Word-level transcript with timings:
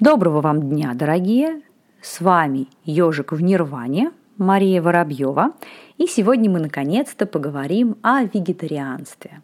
Доброго 0.00 0.40
вам 0.40 0.70
дня, 0.70 0.92
дорогие! 0.94 1.60
С 2.00 2.20
вами 2.20 2.68
«Ежик 2.84 3.32
в 3.32 3.42
Нирване» 3.42 4.12
Мария 4.36 4.80
Воробьева. 4.80 5.54
И 5.96 6.06
сегодня 6.06 6.48
мы 6.48 6.60
наконец-то 6.60 7.26
поговорим 7.26 7.96
о 8.02 8.22
вегетарианстве. 8.22 9.40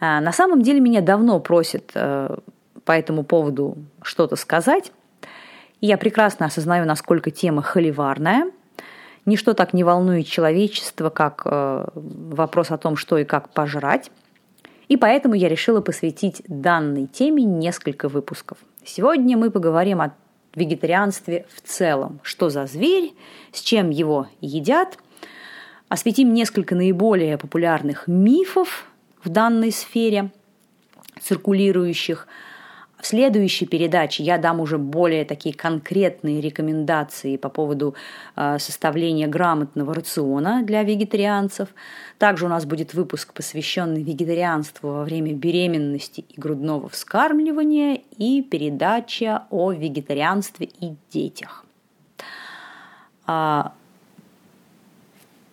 А, 0.00 0.22
на 0.22 0.32
самом 0.32 0.62
деле 0.62 0.80
меня 0.80 1.02
давно 1.02 1.40
просят 1.40 1.90
э, 1.94 2.38
по 2.86 2.92
этому 2.92 3.22
поводу 3.22 3.76
что-то 4.00 4.36
сказать. 4.36 4.92
Я 5.82 5.98
прекрасно 5.98 6.46
осознаю, 6.46 6.86
насколько 6.86 7.30
тема 7.30 7.60
холиварная. 7.60 8.50
Ничто 9.26 9.52
так 9.52 9.74
не 9.74 9.84
волнует 9.84 10.26
человечество, 10.26 11.10
как 11.10 11.42
э, 11.44 11.86
вопрос 11.94 12.70
о 12.70 12.78
том, 12.78 12.96
что 12.96 13.18
и 13.18 13.24
как 13.24 13.50
пожрать. 13.50 14.10
И 14.88 14.96
поэтому 14.96 15.34
я 15.34 15.50
решила 15.50 15.82
посвятить 15.82 16.42
данной 16.48 17.06
теме 17.06 17.44
несколько 17.44 18.08
выпусков. 18.08 18.56
Сегодня 18.86 19.36
мы 19.36 19.50
поговорим 19.50 20.00
о 20.00 20.14
вегетарианстве 20.54 21.44
в 21.52 21.60
целом. 21.60 22.20
Что 22.22 22.50
за 22.50 22.66
зверь, 22.66 23.14
с 23.50 23.60
чем 23.60 23.90
его 23.90 24.28
едят. 24.40 24.96
Осветим 25.88 26.32
несколько 26.32 26.76
наиболее 26.76 27.36
популярных 27.36 28.06
мифов 28.06 28.86
в 29.24 29.28
данной 29.28 29.72
сфере, 29.72 30.30
циркулирующих– 31.20 32.28
в 32.98 33.06
следующей 33.06 33.66
передаче 33.66 34.22
я 34.22 34.38
дам 34.38 34.60
уже 34.60 34.78
более 34.78 35.24
такие 35.24 35.54
конкретные 35.54 36.40
рекомендации 36.40 37.36
по 37.36 37.50
поводу 37.50 37.94
э, 38.36 38.58
составления 38.58 39.28
грамотного 39.28 39.94
рациона 39.94 40.62
для 40.62 40.82
вегетарианцев. 40.82 41.68
Также 42.18 42.46
у 42.46 42.48
нас 42.48 42.64
будет 42.64 42.94
выпуск, 42.94 43.34
посвященный 43.34 44.02
вегетарианству 44.02 44.92
во 44.92 45.04
время 45.04 45.34
беременности 45.34 46.24
и 46.26 46.40
грудного 46.40 46.88
вскармливания 46.88 48.00
и 48.16 48.42
передача 48.42 49.44
о 49.50 49.72
вегетарианстве 49.72 50.70
и 50.80 50.94
детях. 51.10 51.66
А, 53.26 53.74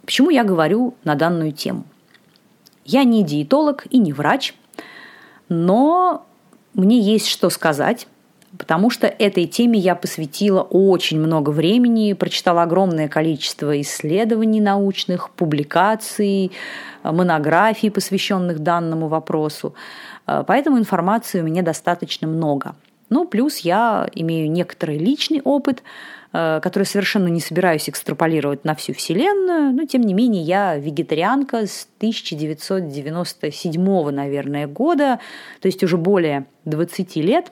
почему 0.05 0.29
я 0.29 0.45
говорю 0.45 0.95
на 1.03 1.15
данную 1.15 1.51
тему? 1.51 1.83
Я 2.85 3.03
не 3.03 3.23
диетолог 3.23 3.85
и 3.89 3.97
не 3.97 4.13
врач, 4.13 4.53
но 5.49 6.25
мне 6.73 6.99
есть 6.99 7.27
что 7.27 7.49
сказать, 7.49 8.07
потому 8.57 8.89
что 8.89 9.07
этой 9.07 9.45
теме 9.45 9.79
я 9.79 9.95
посвятила 9.95 10.61
очень 10.61 11.19
много 11.19 11.49
времени, 11.49 12.13
прочитала 12.13 12.63
огромное 12.63 13.07
количество 13.07 13.79
исследований 13.81 14.61
научных, 14.61 15.29
публикаций, 15.31 16.51
монографий, 17.03 17.91
посвященных 17.91 18.59
данному 18.59 19.07
вопросу. 19.07 19.73
Э, 20.27 20.43
поэтому 20.45 20.77
информации 20.77 21.41
у 21.41 21.43
меня 21.43 21.61
достаточно 21.61 22.27
много. 22.27 22.75
Ну, 23.09 23.25
плюс 23.25 23.59
я 23.59 24.09
имею 24.13 24.51
некоторый 24.51 24.97
личный 24.97 25.41
опыт, 25.43 25.83
э, 26.33 26.59
который 26.61 26.83
совершенно 26.83 27.27
не 27.27 27.39
собираюсь 27.39 27.89
экстраполировать 27.89 28.65
на 28.65 28.75
всю 28.75 28.93
Вселенную, 28.93 29.73
но 29.73 29.85
тем 29.85 30.01
не 30.01 30.13
менее 30.13 30.43
я 30.43 30.75
вегетарианка 30.75 31.65
с 31.67 31.87
1997, 31.97 34.11
наверное, 34.11 34.67
года, 34.67 35.19
то 35.61 35.67
есть 35.67 35.81
уже 35.83 35.95
более 35.97 36.45
20 36.65 37.15
лет. 37.17 37.51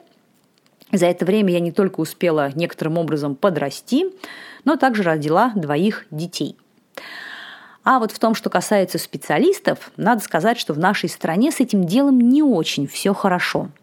За 0.90 1.06
это 1.06 1.24
время 1.24 1.52
я 1.54 1.60
не 1.60 1.72
только 1.72 2.00
успела 2.00 2.50
некоторым 2.54 2.98
образом 2.98 3.34
подрасти, 3.34 4.10
но 4.64 4.76
также 4.76 5.02
родила 5.02 5.52
двоих 5.54 6.04
детей. 6.10 6.56
А 7.84 7.98
вот 7.98 8.12
в 8.12 8.18
том, 8.18 8.34
что 8.34 8.50
касается 8.50 8.98
специалистов, 8.98 9.90
надо 9.96 10.22
сказать, 10.22 10.58
что 10.58 10.74
в 10.74 10.78
нашей 10.78 11.08
стране 11.08 11.50
с 11.50 11.60
этим 11.60 11.84
делом 11.84 12.20
не 12.20 12.42
очень 12.42 12.86
все 12.86 13.14
хорошо– 13.14 13.70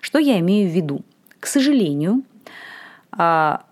что 0.00 0.18
я 0.18 0.38
имею 0.38 0.70
в 0.70 0.74
виду? 0.74 1.00
К 1.40 1.46
сожалению, 1.46 2.22
а, 3.12 3.64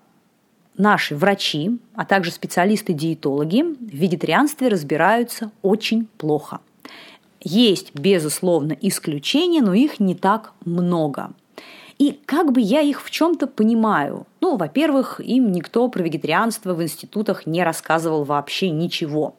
наши 0.79 1.17
врачи, 1.17 1.79
а 1.95 2.05
также 2.05 2.31
специалисты-диетологи 2.31 3.63
в 3.63 3.95
вегетарианстве 3.95 4.69
разбираются 4.69 5.51
очень 5.63 6.07
плохо. 6.19 6.61
Есть, 7.41 7.95
безусловно, 7.95 8.77
исключения, 8.81 9.63
но 9.63 9.73
их 9.75 10.01
не 10.01 10.15
так 10.15 10.53
много. 10.65 11.33
И 11.99 12.19
как 12.27 12.53
бы 12.53 12.61
я 12.61 12.81
их 12.81 13.03
в 13.03 13.11
чем-то 13.11 13.47
понимаю. 13.47 14.27
Ну, 14.41 14.57
во-первых, 14.57 15.21
им 15.21 15.51
никто 15.53 15.89
про 15.89 16.03
вегетарианство 16.03 16.75
в 16.75 16.83
институтах 16.83 17.47
не 17.47 17.63
рассказывал 17.63 18.25
вообще 18.25 18.71
ничего. 18.71 19.37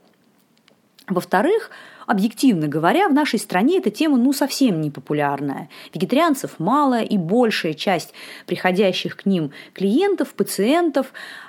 Во-вторых, 1.07 1.71
Объективно 2.07 2.69
говоря, 2.69 3.09
в 3.09 3.13
нашей 3.13 3.37
стране 3.37 3.79
эта 3.79 3.91
тема 3.91 4.17
ну 4.17 4.31
совсем 4.31 4.79
не 4.79 4.89
популярная. 4.89 5.67
Вегетарианцев 5.93 6.57
мало, 6.57 7.01
и 7.01 7.17
большая 7.17 7.73
часть 7.73 8.13
приходящих 8.45 9.17
к 9.17 9.25
ним 9.25 9.51
клиентов, 9.73 10.33
пациентов 10.33 11.07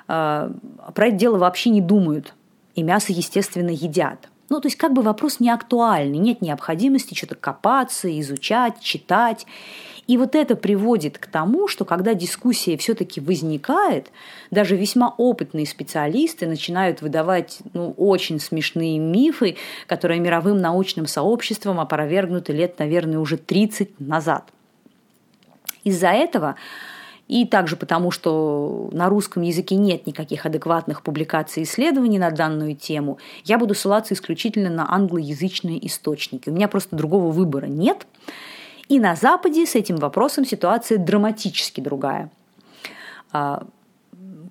э, 0.09 0.51
про 0.95 1.07
это 1.07 1.17
дело 1.17 1.39
вообще 1.39 1.71
не 1.71 1.81
думают. 1.81 2.35
И 2.75 2.83
мясо, 2.83 3.13
естественно, 3.13 3.71
едят. 3.71 4.29
Ну, 4.49 4.61
то 4.61 4.67
есть 4.69 4.77
как 4.77 4.93
бы 4.93 5.03
вопрос 5.03 5.41
не 5.41 5.51
актуальный, 5.51 6.19
нет 6.19 6.41
необходимости 6.41 7.15
что-то 7.15 7.35
копаться, 7.35 8.09
изучать, 8.21 8.81
читать. 8.81 9.47
И 10.07 10.17
вот 10.17 10.35
это 10.35 10.57
приводит 10.57 11.19
к 11.19 11.27
тому, 11.27 11.69
что 11.69 11.85
когда 11.85 12.15
дискуссия 12.15 12.79
все-таки 12.79 13.21
возникает, 13.21 14.11
даже 14.51 14.75
весьма 14.75 15.15
опытные 15.19 15.67
специалисты 15.67 16.47
начинают 16.47 17.03
выдавать 17.03 17.59
ну, 17.75 17.93
очень 17.99 18.41
смешные 18.41 18.99
мифы, 18.99 19.57
которые 19.87 20.19
мировым 20.21 20.63
научным 20.63 21.07
сообществом 21.07 21.79
опровергнуты 21.79 22.55
лет, 22.55 22.79
наверное, 22.79 23.19
уже 23.19 23.37
30 23.37 24.01
назад. 24.01 24.51
Из-за 25.85 26.09
этого 26.09 26.57
и 27.29 27.45
также 27.47 27.77
потому, 27.77 28.11
что 28.11 28.89
на 28.93 29.09
русском 29.09 29.43
языке 29.43 29.77
нет 29.77 30.07
никаких 30.07 30.47
адекватных 30.47 31.03
публикаций 31.03 31.63
и 31.63 31.67
исследований 31.67 32.19
на 32.19 32.31
данную 32.31 32.75
тему, 32.75 33.19
я 33.45 33.59
буду 33.59 33.75
ссылаться 33.75 34.15
исключительно 34.15 34.71
на 34.71 34.91
англоязычные 34.93 35.87
источники. 35.87 36.49
У 36.49 36.53
меня 36.53 36.69
просто 36.69 36.97
другого 36.97 37.31
выбора 37.31 37.67
нет. 37.67 38.07
И 38.89 38.99
на 38.99 39.15
Западе 39.15 39.67
с 39.67 39.75
этим 39.75 39.97
вопросом 39.97 40.47
ситуация 40.47 40.97
драматически 40.97 41.83
другая. 41.83 42.31
А, 43.33 43.67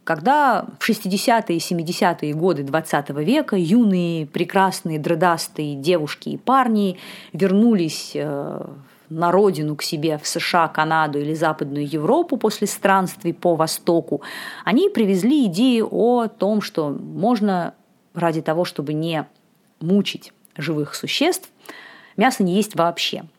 когда 0.04 0.68
в 0.80 0.88
60-е 0.88 1.58
и 1.58 1.60
70-е 1.60 2.34
годы 2.34 2.62
20 2.62 3.10
века 3.10 3.56
юные, 3.58 4.28
прекрасные, 4.28 5.00
дредастые 5.00 5.76
девушки 5.76 6.30
и 6.30 6.38
парни 6.38 7.00
вернулись 7.34 8.12
э, 8.14 8.66
на 9.10 9.32
родину 9.32 9.76
к 9.76 9.84
себе 9.84 10.18
в 10.18 10.28
США, 10.28 10.68
Канаду 10.68 11.20
или 11.20 11.34
Западную 11.34 11.88
Европу 11.88 12.38
после 12.38 12.68
странствий 12.68 13.34
по 13.34 13.56
Востоку, 13.56 14.22
они 14.66 14.90
привезли 14.90 15.46
идею 15.46 15.88
о 15.92 16.28
том, 16.28 16.62
что 16.62 16.90
можно 16.90 17.74
ради 18.14 18.42
того, 18.42 18.66
чтобы 18.66 18.94
не 18.94 19.28
мучить 19.80 20.34
живых 20.58 20.96
существ, 20.96 21.50
мясо 22.16 22.44
не 22.44 22.56
есть 22.56 22.76
вообще– 22.76 23.24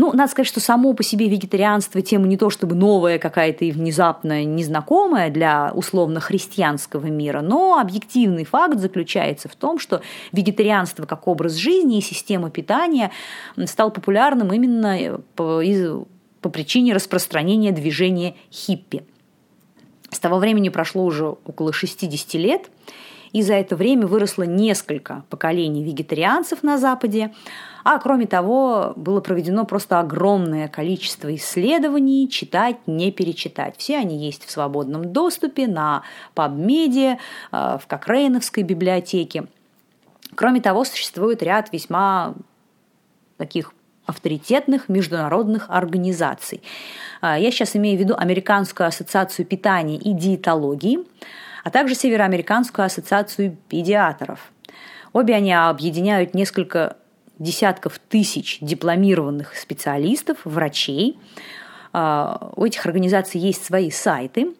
ну, 0.00 0.14
надо 0.14 0.30
сказать, 0.30 0.46
что 0.46 0.60
само 0.60 0.94
по 0.94 1.02
себе 1.02 1.28
вегетарианство 1.28 2.00
тема 2.00 2.26
не 2.26 2.38
то 2.38 2.48
чтобы 2.48 2.74
новая 2.74 3.18
какая-то 3.18 3.66
и 3.66 3.70
внезапно 3.70 4.42
незнакомая 4.46 5.28
для 5.30 5.72
условно-христианского 5.74 7.04
мира, 7.08 7.42
но 7.42 7.78
объективный 7.78 8.46
факт 8.46 8.78
заключается 8.78 9.50
в 9.50 9.56
том, 9.56 9.78
что 9.78 10.00
вегетарианство 10.32 11.04
как 11.04 11.28
образ 11.28 11.52
жизни 11.52 11.98
и 11.98 12.00
система 12.00 12.48
питания 12.48 13.10
стал 13.66 13.90
популярным 13.90 14.54
именно 14.54 15.20
по, 15.36 15.60
из, 15.60 15.90
по 16.40 16.48
причине 16.48 16.94
распространения 16.94 17.70
движения 17.70 18.36
хиппи. 18.50 19.04
С 20.08 20.18
того 20.18 20.38
времени 20.38 20.70
прошло 20.70 21.04
уже 21.04 21.26
около 21.26 21.74
60 21.74 22.34
лет, 22.40 22.70
и 23.32 23.42
за 23.42 23.54
это 23.54 23.76
время 23.76 24.06
выросло 24.06 24.42
несколько 24.42 25.24
поколений 25.30 25.84
вегетарианцев 25.84 26.62
на 26.62 26.78
Западе, 26.78 27.32
а 27.84 27.98
кроме 27.98 28.26
того, 28.26 28.92
было 28.96 29.20
проведено 29.20 29.64
просто 29.64 30.00
огромное 30.00 30.68
количество 30.68 31.34
исследований, 31.34 32.28
читать, 32.28 32.76
не 32.86 33.10
перечитать. 33.10 33.76
Все 33.78 33.96
они 33.96 34.18
есть 34.18 34.44
в 34.44 34.50
свободном 34.50 35.12
доступе 35.12 35.66
на 35.66 36.02
PubMed, 36.34 37.18
э, 37.52 37.78
в 37.80 37.86
Кокрейновской 37.86 38.64
библиотеке. 38.64 39.46
Кроме 40.34 40.60
того, 40.60 40.84
существует 40.84 41.42
ряд 41.42 41.72
весьма 41.72 42.34
таких 43.38 43.72
авторитетных 44.04 44.88
международных 44.88 45.70
организаций. 45.70 46.62
Э, 47.22 47.36
я 47.38 47.50
сейчас 47.50 47.76
имею 47.76 47.96
в 47.96 48.00
виду 48.00 48.14
Американскую 48.16 48.88
ассоциацию 48.88 49.46
питания 49.46 49.96
и 49.96 50.12
диетологии, 50.12 50.98
а 51.64 51.70
также 51.70 51.94
Североамериканскую 51.94 52.86
ассоциацию 52.86 53.56
педиатров. 53.68 54.52
Обе 55.12 55.34
они 55.34 55.52
объединяют 55.52 56.34
несколько 56.34 56.96
десятков 57.38 57.98
тысяч 57.98 58.58
дипломированных 58.60 59.56
специалистов, 59.56 60.38
врачей. 60.44 61.18
А, 61.92 62.52
у 62.54 62.64
этих 62.64 62.86
организаций 62.86 63.40
есть 63.40 63.64
свои 63.64 63.90
сайты. 63.90 64.54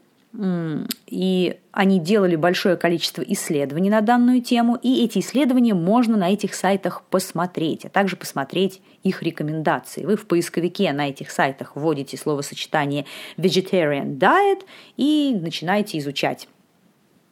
и 1.08 1.58
они 1.72 1.98
делали 1.98 2.36
большое 2.36 2.76
количество 2.76 3.20
исследований 3.22 3.90
на 3.90 4.00
данную 4.00 4.40
тему, 4.40 4.78
и 4.80 5.04
эти 5.04 5.18
исследования 5.18 5.74
можно 5.74 6.16
на 6.16 6.32
этих 6.32 6.54
сайтах 6.54 7.02
посмотреть, 7.10 7.84
а 7.84 7.88
также 7.88 8.14
посмотреть 8.14 8.80
их 9.02 9.24
рекомендации. 9.24 10.04
Вы 10.04 10.16
в 10.16 10.26
поисковике 10.26 10.92
на 10.92 11.08
этих 11.08 11.32
сайтах 11.32 11.74
вводите 11.74 12.16
словосочетание 12.16 13.06
vegetarian 13.38 14.18
diet 14.18 14.60
и 14.96 15.36
начинаете 15.36 15.98
изучать 15.98 16.46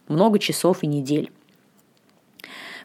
много 0.09 0.39
часов 0.39 0.83
и 0.83 0.87
недель. 0.87 1.31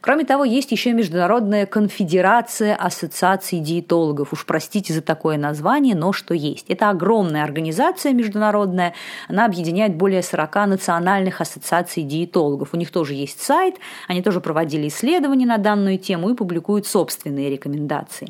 Кроме 0.03 0.25
того, 0.25 0.43
есть 0.43 0.69
еще 0.73 0.91
Международная 0.91 1.65
конфедерация 1.65 2.75
ассоциаций 2.75 3.59
диетологов. 3.59 4.33
Уж 4.33 4.45
простите 4.45 4.91
за 4.91 5.01
такое 5.01 5.37
название, 5.37 5.95
но 5.95 6.11
что 6.11 6.33
есть. 6.33 6.65
Это 6.67 6.89
огромная 6.89 7.45
организация 7.45 8.11
международная. 8.11 8.95
Она 9.29 9.45
объединяет 9.45 9.95
более 9.95 10.21
40 10.21 10.67
национальных 10.67 11.39
ассоциаций 11.39 12.03
диетологов. 12.03 12.73
У 12.73 12.77
них 12.77 12.91
тоже 12.91 13.13
есть 13.13 13.39
сайт. 13.39 13.75
Они 14.09 14.21
тоже 14.21 14.41
проводили 14.41 14.89
исследования 14.89 15.45
на 15.45 15.57
данную 15.57 15.97
тему 15.97 16.29
и 16.31 16.35
публикуют 16.35 16.85
собственные 16.85 17.49
рекомендации. 17.49 18.27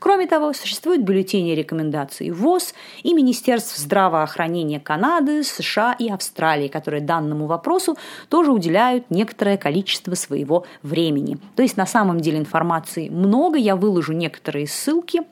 Кроме 0.00 0.26
того, 0.26 0.52
существуют 0.52 1.02
бюллетени 1.02 1.52
рекомендаций 1.52 2.32
ВОЗ 2.32 2.74
и 3.04 3.14
Министерств 3.14 3.76
здравоохранения 3.76 4.80
Канады, 4.80 5.44
США 5.44 5.94
и 5.96 6.10
Австралии, 6.10 6.66
которые 6.66 7.00
данному 7.00 7.46
вопросу 7.46 7.96
тоже 8.28 8.50
уделяют 8.50 9.08
некоторое 9.10 9.56
количество 9.56 10.16
своего 10.16 10.66
времени 10.82 11.11
времени. 11.12 11.38
То 11.56 11.62
есть 11.62 11.76
на 11.76 11.86
самом 11.86 12.20
деле 12.20 12.38
информации 12.38 13.08
много, 13.08 13.58
я 13.58 13.76
выложу 13.76 14.12
некоторые 14.12 14.66
ссылки 14.66 15.22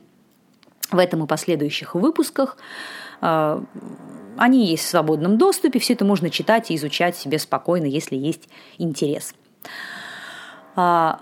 в 0.90 0.98
этом 0.98 1.24
и 1.24 1.26
последующих 1.26 1.94
выпусках. 1.94 2.56
А, 3.20 3.62
они 4.36 4.66
есть 4.66 4.84
в 4.84 4.88
свободном 4.88 5.38
доступе, 5.38 5.78
все 5.78 5.94
это 5.94 6.04
можно 6.04 6.30
читать 6.30 6.70
и 6.70 6.76
изучать 6.76 7.16
себе 7.16 7.38
спокойно, 7.38 7.86
если 7.86 8.16
есть 8.16 8.48
интерес. 8.78 9.34
А, 10.76 11.20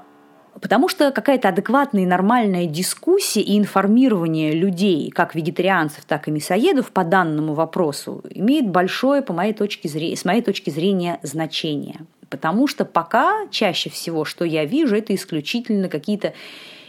потому 0.61 0.89
что 0.89 1.11
какая-то 1.11 1.49
адекватная 1.49 2.03
и 2.03 2.07
нормальная 2.07 2.67
дискуссия 2.67 3.41
и 3.41 3.59
информирование 3.59 4.53
людей, 4.53 5.11
как 5.11 5.35
вегетарианцев, 5.35 6.05
так 6.05 6.29
и 6.29 6.31
мясоедов 6.31 6.93
по 6.93 7.05
данному 7.05 7.55
вопросу, 7.55 8.23
имеет 8.31 8.69
большое, 8.69 9.23
по 9.23 9.33
моей 9.33 9.53
точке 9.53 9.89
зрения, 9.89 10.17
с 10.17 10.25
моей 10.25 10.43
точки 10.43 10.71
зрения, 10.71 11.19
значение. 11.23 12.01
Потому 12.31 12.67
что 12.67 12.85
пока 12.85 13.47
чаще 13.51 13.91
всего, 13.91 14.25
что 14.25 14.45
я 14.45 14.65
вижу, 14.65 14.97
это 14.97 15.15
исключительно 15.15 15.89
какие-то 15.89 16.35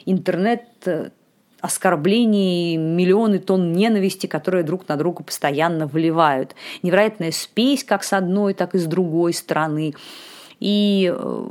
интернет 0.05 0.63
э, 0.85 1.09
оскорблений, 1.61 2.77
миллионы 2.77 3.39
тонн 3.39 3.73
ненависти, 3.73 4.27
которые 4.27 4.63
друг 4.63 4.87
на 4.87 4.95
друга 4.95 5.23
постоянно 5.23 5.87
выливают. 5.87 6.55
Невероятная 6.83 7.31
спесь 7.31 7.83
как 7.83 8.03
с 8.03 8.13
одной, 8.13 8.53
так 8.53 8.75
и 8.75 8.79
с 8.79 8.85
другой 8.85 9.33
стороны. 9.33 9.93
И 10.59 11.13
э, 11.15 11.47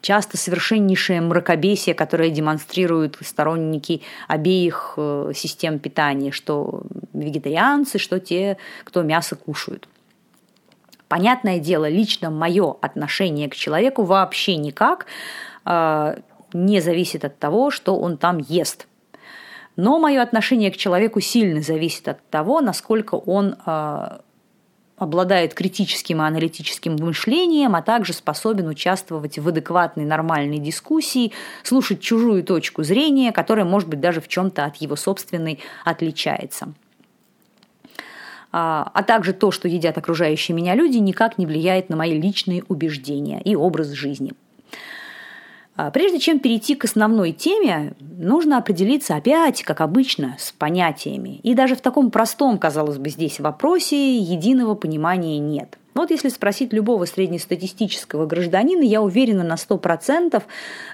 часто 0.00 0.36
совершеннейшее 0.36 1.20
мракобесие, 1.20 1.94
которое 1.94 2.30
демонстрируют 2.30 3.18
сторонники 3.22 4.02
обеих 4.28 4.94
э, 4.96 5.32
систем 5.34 5.80
питания, 5.80 6.30
что 6.30 6.82
вегетарианцы, 7.12 7.98
что 7.98 8.20
те, 8.20 8.56
кто 8.84 9.02
мясо 9.02 9.34
кушают. 9.34 9.88
Понятное 11.08 11.60
дело, 11.60 11.88
лично 11.88 12.30
мое 12.30 12.76
отношение 12.80 13.48
к 13.48 13.54
человеку 13.54 14.02
вообще 14.02 14.56
никак 14.56 15.06
э, 15.64 16.16
не 16.52 16.80
зависит 16.80 17.24
от 17.24 17.38
того, 17.38 17.70
что 17.70 17.96
он 17.96 18.16
там 18.16 18.38
ест. 18.38 18.88
Но 19.76 19.98
мое 19.98 20.22
отношение 20.22 20.72
к 20.72 20.76
человеку 20.76 21.20
сильно 21.20 21.60
зависит 21.60 22.08
от 22.08 22.28
того, 22.28 22.60
насколько 22.60 23.14
он 23.14 23.56
э, 23.64 24.18
обладает 24.96 25.54
критическим 25.54 26.22
и 26.22 26.24
аналитическим 26.24 26.96
мышлением, 26.96 27.76
а 27.76 27.82
также 27.82 28.12
способен 28.12 28.66
участвовать 28.66 29.38
в 29.38 29.46
адекватной 29.46 30.04
нормальной 30.04 30.58
дискуссии, 30.58 31.32
слушать 31.62 32.00
чужую 32.00 32.42
точку 32.42 32.82
зрения, 32.82 33.32
которая, 33.32 33.66
может 33.66 33.88
быть, 33.88 34.00
даже 34.00 34.20
в 34.20 34.28
чем-то 34.28 34.64
от 34.64 34.76
его 34.76 34.96
собственной 34.96 35.60
отличается. 35.84 36.72
А, 38.52 38.90
а 38.94 39.02
также 39.02 39.32
то, 39.32 39.50
что 39.50 39.68
едят 39.68 39.98
окружающие 39.98 40.56
меня 40.56 40.74
люди, 40.74 40.98
никак 40.98 41.38
не 41.38 41.46
влияет 41.46 41.88
на 41.90 41.96
мои 41.96 42.18
личные 42.18 42.64
убеждения 42.68 43.40
и 43.42 43.54
образ 43.54 43.88
жизни. 43.88 44.32
А, 45.76 45.90
прежде 45.90 46.18
чем 46.18 46.38
перейти 46.38 46.74
к 46.74 46.84
основной 46.84 47.32
теме, 47.32 47.94
нужно 48.00 48.58
определиться 48.58 49.16
опять, 49.16 49.62
как 49.62 49.80
обычно, 49.80 50.36
с 50.38 50.52
понятиями. 50.52 51.40
И 51.42 51.54
даже 51.54 51.76
в 51.76 51.80
таком 51.80 52.10
простом, 52.10 52.58
казалось 52.58 52.98
бы, 52.98 53.10
здесь 53.10 53.40
вопросе 53.40 54.18
единого 54.18 54.74
понимания 54.74 55.38
нет– 55.38 55.78
вот 55.96 56.10
если 56.10 56.28
спросить 56.28 56.72
любого 56.72 57.04
среднестатистического 57.04 58.26
гражданина, 58.26 58.82
я 58.82 59.02
уверена 59.02 59.42
на 59.42 59.54
100%, 59.54 60.42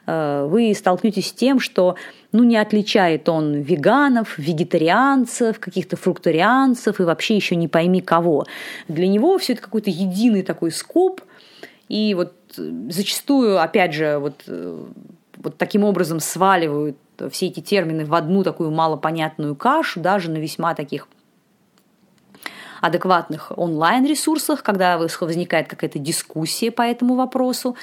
э, 0.07 0.47
вы 0.49 0.75
столкнетесь 0.75 1.29
с 1.29 1.33
тем, 1.33 1.61
что 1.61 1.97
ну, 2.33 2.45
не 2.45 2.57
отличает 2.57 3.29
он 3.29 3.55
веганов, 3.61 4.39
вегетарианцев, 4.39 5.61
каких-то 5.61 5.97
фрукторианцев 5.97 7.01
и 7.01 7.05
вообще 7.05 7.37
еще 7.37 7.57
не 7.57 7.69
пойми 7.69 8.01
кого. 8.01 8.47
Для 8.89 9.09
него 9.09 9.39
все 9.39 9.53
это 9.53 9.63
какой-то 9.63 9.91
единый 9.91 10.43
такой 10.43 10.71
скоп, 10.71 11.21
и 11.89 12.15
вот 12.15 12.33
э, 12.57 12.71
зачастую, 12.89 13.61
опять 13.61 13.95
же, 13.95 14.19
вот, 14.19 14.43
э, 14.47 14.85
вот 15.37 15.59
таким 15.59 15.85
образом 15.85 16.21
сваливают 16.21 16.97
все 17.31 17.47
эти 17.47 17.61
термины 17.61 18.05
в 18.05 18.15
одну 18.15 18.43
такую 18.43 18.71
малопонятную 18.71 19.55
кашу, 19.55 20.01
даже 20.01 20.31
на 20.31 20.39
весьма 20.39 20.75
таких 20.75 21.07
адекватных 22.83 23.53
онлайн-ресурсах, 23.57 24.65
когда 24.65 24.99
возникает 24.99 25.69
какая-то 25.69 26.01
дискуссия 26.01 26.73
по 26.73 26.83
этому 26.83 27.15
вопросу. 27.15 27.77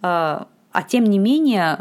А, 0.00 0.48
а 0.72 0.82
тем 0.82 1.04
не 1.04 1.18
менее, 1.18 1.80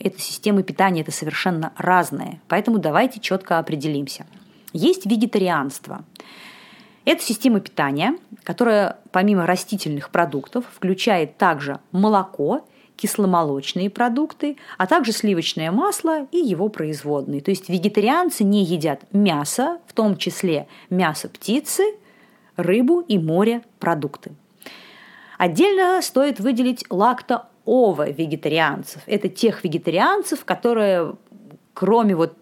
эта 0.00 0.20
система 0.20 0.64
питания– 0.64 1.00
это 1.02 1.12
совершенно 1.12 1.72
разные. 1.76 2.40
Поэтому 2.48 2.78
давайте 2.78 3.20
четко 3.20 3.58
определимся. 3.60 4.26
Есть 4.72 5.06
вегетарианство. 5.06 6.04
Это 7.04 7.22
система 7.22 7.60
питания, 7.60 8.18
которая 8.42 8.98
помимо 9.12 9.46
растительных 9.46 10.10
продуктов 10.10 10.64
включает 10.74 11.38
также 11.38 11.78
молоко, 11.92 12.66
кисломолочные 12.96 13.90
продукты, 13.90 14.56
а 14.76 14.88
также 14.88 15.12
сливочное 15.12 15.70
масло 15.70 16.26
и 16.32 16.38
его 16.38 16.68
производные. 16.68 17.40
То 17.42 17.52
есть 17.52 17.68
вегетарианцы 17.68 18.42
не 18.42 18.64
едят 18.64 19.02
мясо, 19.12 19.78
в 19.86 19.92
том 19.92 20.16
числе 20.16 20.66
мясо 20.90 21.28
птицы– 21.28 21.84
рыбу 22.58 23.00
и 23.00 23.18
морепродукты. 23.18 24.32
Отдельно 25.38 26.02
стоит 26.02 26.40
выделить 26.40 26.84
лакто-ово-вегетарианцев. 26.90 29.02
Это 29.06 29.28
тех 29.28 29.64
вегетарианцев, 29.64 30.44
которые 30.44 31.14
кроме 31.72 32.16
вот 32.16 32.34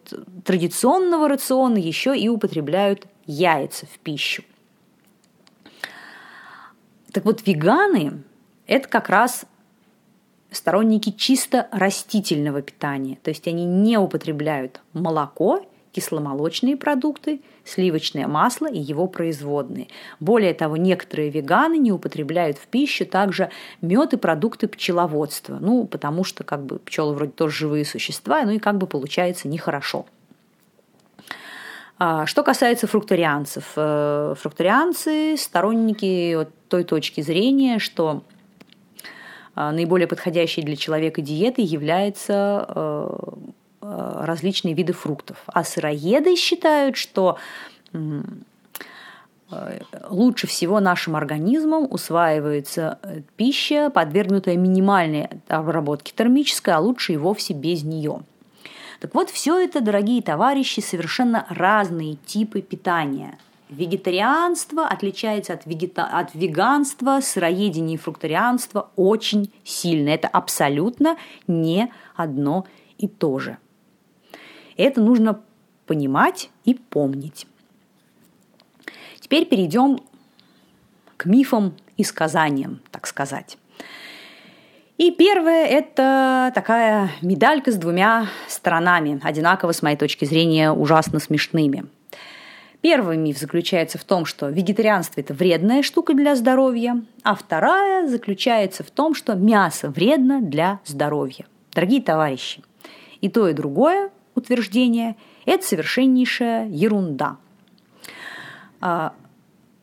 традиционного 0.45 1.29
рациона 1.29 1.77
еще 1.77 2.19
и 2.19 2.27
употребляют 2.27 3.07
яйца 3.27 3.85
в 3.85 3.99
пищу. 3.99 4.43
Так 7.13 7.27
вот, 7.27 7.47
веганы– 7.47 8.23
это 8.67 8.89
как 8.89 9.11
раз 9.11 9.45
сторонники 10.51 11.11
чисто 11.11 11.69
растительного 11.71 12.63
питания. 12.63 13.19
То 13.23 13.29
есть 13.29 13.47
они 13.47 13.67
не 13.67 13.99
употребляют 13.99 14.81
молоко 14.95 15.67
кисломолочные 15.97 16.77
продукты, 16.77 17.41
сливочное 17.65 18.29
масло 18.29 18.71
и 18.71 18.79
его 18.79 19.07
производные. 19.07 19.89
Более 20.21 20.53
того, 20.53 20.77
некоторые 20.77 21.31
веганы 21.31 21.79
не 21.79 21.91
употребляют 21.91 22.59
в 22.59 22.67
пищу 22.67 23.07
также 23.07 23.49
мед 23.81 24.13
и 24.13 24.19
продукты 24.19 24.69
пчеловодства. 24.69 25.57
Ну, 25.59 25.87
потому 25.87 26.23
что 26.23 26.45
как 26.45 26.67
бы 26.67 26.81
пчелы 26.81 27.15
вроде 27.15 27.33
тоже 27.33 27.57
живые 27.57 27.87
существа, 27.87 28.43
ну 28.43 28.51
и 28.51 28.59
как 28.59 28.77
бы 28.77 28.87
получается 28.87 29.49
нехорошо. 29.49 30.05
А, 31.99 32.27
что 32.27 32.43
касается 32.43 32.87
фрукторианцев. 32.87 33.73
Э, 33.77 34.35
фрукторианцы– 34.39 35.35
сторонники 35.39 36.35
вот 36.35 36.51
той 36.69 36.85
точки 36.85 37.23
зрения, 37.23 37.79
что 37.79 38.23
а, 39.55 39.73
наиболее 39.73 40.07
подходящей 40.07 40.63
для 40.63 40.77
человека 40.77 41.23
диетой 41.23 41.65
является 41.65 42.67
э, 42.69 43.07
Э, 43.17 43.33
различные 43.87 44.75
виды 44.75 44.93
фруктов. 44.93 45.43
А 45.47 45.65
сыроеды 45.65 46.37
считают, 46.37 46.97
что 46.97 47.39
э, 47.93 48.21
лучше 50.11 50.47
всего 50.47 50.81
нашим 50.81 51.17
организмом 51.17 51.87
усваивается 51.91 52.99
э, 53.03 53.21
пища, 53.37 53.91
подвергнутая 53.91 54.57
минимальной 54.57 55.29
обработке 55.49 56.13
термической, 56.17 56.75
а 56.75 56.81
лучше 56.81 57.13
и 57.15 57.17
вовсе 57.17 57.55
без 57.55 57.83
нее. 57.83 58.21
Так 59.01 59.15
вот, 59.15 59.31
все 59.31 59.59
это, 59.59 59.81
дорогие 59.81 60.23
товарищи, 60.23 60.81
совершенно 60.81 61.47
разные 61.51 62.17
типы 62.27 62.63
питания. 62.63 63.39
Вегетарианство 63.69 64.87
отличается 64.87 65.53
от, 65.53 65.67
вегета... 65.67 66.05
от 66.05 66.35
веганства, 66.35 67.21
сыроедения 67.21 67.95
и 67.95 67.99
фрукторианства 67.99 68.91
очень 68.97 69.53
сильно. 69.65 70.09
Это 70.11 70.29
абсолютно 70.29 71.17
не 71.47 71.93
одно 72.15 72.65
и 72.97 73.09
то 73.09 73.39
же. 73.39 73.59
Это 74.77 75.01
нужно 75.01 75.41
понимать 75.87 76.51
и 76.65 76.75
помнить. 76.75 77.47
Теперь 79.21 79.47
перейдем 79.47 80.01
к 81.17 81.27
мифам 81.27 81.75
и 81.97 82.05
сказаниям, 82.05 82.81
так 82.91 83.07
сказать. 83.07 83.59
И 84.99 85.11
первое– 85.11 85.67
это 85.67 86.53
такая 86.55 87.11
медалька 87.21 87.71
с 87.71 87.77
двумя 87.77 88.29
сторонами, 88.49 89.21
одинаково, 89.23 89.73
с 89.73 89.83
моей 89.83 89.97
точки 89.97 90.25
зрения, 90.25 90.73
ужасно 90.73 91.19
смешными. 91.19 91.85
Первый 92.81 93.17
миф 93.17 93.39
заключается 93.39 93.99
в 93.99 94.05
том, 94.05 94.25
что 94.25 94.49
вегетарианство– 94.49 95.21
это 95.23 95.35
вредная 95.35 95.83
штука 95.83 96.15
для 96.15 96.35
здоровья, 96.35 97.03
а 97.25 97.35
вторая 97.35 98.07
заключается 98.07 98.85
в 98.85 98.91
том, 98.91 99.15
что 99.15 99.35
мясо 99.35 99.91
вредно 99.91 100.41
для 100.41 100.81
здоровья. 100.85 101.47
Дорогие 101.75 102.01
товарищи, 102.01 102.63
и 103.21 103.29
то, 103.29 103.49
и 103.49 103.53
другое 103.53 104.11
утверждение– 104.37 105.17
это 105.47 105.65
совершеннейшая 105.65 106.69
ерунда. 106.69 107.39
А, 108.81 109.13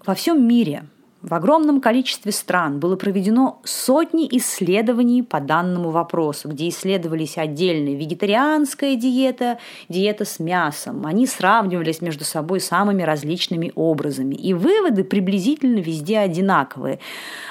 во 0.05 0.13
всем 0.15 0.48
мире 0.48 0.86
в 1.24 1.33
огромном 1.33 1.79
количестве 1.79 2.33
стран 2.33 2.81
было 2.81 2.98
проведено 2.98 3.62
сотни 3.63 4.27
исследований 4.29 5.24
по 5.24 5.39
данному 5.39 5.89
вопросу, 5.89 6.50
где 6.50 6.67
исследовались 6.67 7.38
отдельно 7.38 7.95
вегетарианская 7.95 8.98
диета, 8.98 9.57
диета 9.88 10.25
с 10.25 10.39
мясом. 10.39 11.05
Они 11.05 11.25
сравнивались 11.25 12.01
между 12.01 12.25
собой 12.25 12.60
самыми 12.60 13.03
различными 13.03 13.72
образами. 13.74 14.36
И 14.36 14.53
выводы 14.53 15.05
приблизительно 15.05 15.79
везде 15.79 16.19
одинаковые. 16.19 17.00